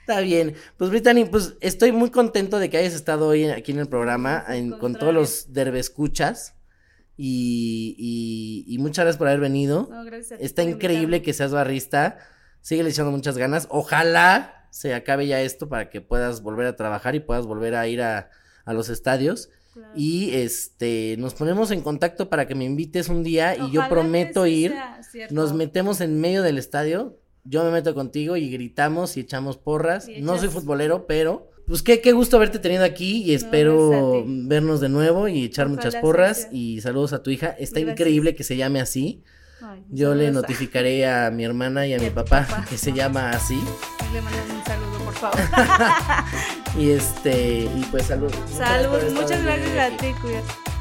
Está 0.00 0.20
bien. 0.20 0.54
Pues, 0.78 0.90
Brittany, 0.90 1.24
pues 1.30 1.54
estoy 1.60 1.92
muy 1.92 2.10
contento 2.10 2.58
de 2.58 2.68
que 2.70 2.76
hayas 2.78 2.94
estado 2.94 3.28
hoy 3.28 3.44
aquí 3.50 3.70
en 3.72 3.78
el 3.78 3.88
programa 3.88 4.44
en- 4.48 4.72
con 4.72 4.94
todos 4.94 5.14
los 5.14 5.52
derbescuchas. 5.52 6.54
Y, 7.16 7.94
y, 7.98 8.74
y 8.74 8.78
muchas 8.78 9.04
gracias 9.04 9.18
por 9.18 9.28
haber 9.28 9.40
venido. 9.40 9.88
No, 9.90 10.04
gracias 10.04 10.32
a 10.32 10.38
ti 10.38 10.44
Está 10.44 10.62
increíble 10.62 11.16
invitarme. 11.18 11.22
que 11.22 11.32
seas 11.32 11.52
barrista. 11.52 12.18
Sigue 12.60 12.88
echando 12.88 13.10
muchas 13.10 13.36
ganas. 13.38 13.66
Ojalá 13.70 14.66
se 14.70 14.94
acabe 14.94 15.26
ya 15.26 15.40
esto 15.42 15.68
para 15.68 15.90
que 15.90 16.00
puedas 16.00 16.42
volver 16.42 16.66
a 16.66 16.76
trabajar 16.76 17.14
y 17.14 17.20
puedas 17.20 17.46
volver 17.46 17.74
a 17.74 17.86
ir 17.88 18.02
a, 18.02 18.30
a 18.64 18.72
los 18.72 18.88
estadios. 18.88 19.50
Claro. 19.74 19.92
Y 19.96 20.30
este 20.34 21.16
nos 21.18 21.34
ponemos 21.34 21.70
en 21.70 21.80
contacto 21.80 22.28
para 22.28 22.46
que 22.46 22.54
me 22.54 22.64
invites 22.64 23.08
un 23.08 23.22
día 23.22 23.56
y 23.56 23.70
yo 23.70 23.88
prometo 23.88 24.44
sí 24.44 24.50
ir. 24.64 24.74
Nos 25.30 25.54
metemos 25.54 26.00
en 26.00 26.20
medio 26.20 26.42
del 26.42 26.58
estadio. 26.58 27.18
Yo 27.44 27.64
me 27.64 27.70
meto 27.70 27.94
contigo 27.94 28.36
y 28.36 28.50
gritamos 28.50 29.16
y 29.16 29.20
echamos 29.20 29.56
porras. 29.58 30.08
Y 30.08 30.20
No 30.22 30.38
soy 30.38 30.48
futbolero, 30.48 31.06
pero 31.06 31.50
pues 31.66 31.82
qué, 31.82 32.00
qué 32.00 32.12
gusto 32.12 32.36
haberte 32.36 32.58
tenido 32.58 32.84
aquí 32.84 33.22
y 33.22 33.34
espero 33.34 34.24
vernos 34.26 34.80
de 34.80 34.88
nuevo 34.88 35.28
y 35.28 35.44
echar 35.44 35.66
Ojalá 35.66 35.76
muchas 35.76 35.96
porras 35.96 36.36
sea. 36.42 36.48
y 36.52 36.80
saludos 36.80 37.12
a 37.12 37.22
tu 37.22 37.30
hija. 37.30 37.48
Está 37.58 37.80
Gracias. 37.80 38.00
increíble 38.00 38.34
que 38.34 38.44
se 38.44 38.56
llame 38.56 38.80
así. 38.80 39.22
Ay, 39.62 39.82
Yo 39.90 40.14
le 40.14 40.24
saludos 40.26 40.44
a- 40.44 40.46
notificaré 40.48 41.06
a 41.08 41.30
mi 41.30 41.44
hermana 41.44 41.86
y 41.86 41.94
a 41.94 41.98
mi 41.98 42.10
papá 42.10 42.46
papá. 42.48 42.66
que 42.68 42.76
se 42.76 42.92
llama 42.92 43.30
así. 43.30 43.60
Le 44.12 44.20
mandan 44.20 44.50
un 44.58 44.64
saludo, 44.64 44.98
por 45.04 45.14
favor. 45.14 45.38
Y 46.78 46.90
este, 46.90 47.64
y 47.64 47.86
pues 47.90 48.06
salud. 48.06 48.32
Muchas 48.50 48.58
gracias 48.58 48.86
por 48.88 49.00
Salud, 49.00 49.06
estar 49.08 49.22
muchas 49.22 49.44
gracias 49.44 49.92
a 49.92 49.96
ti, 49.98 50.06
cuídate. 50.22 50.71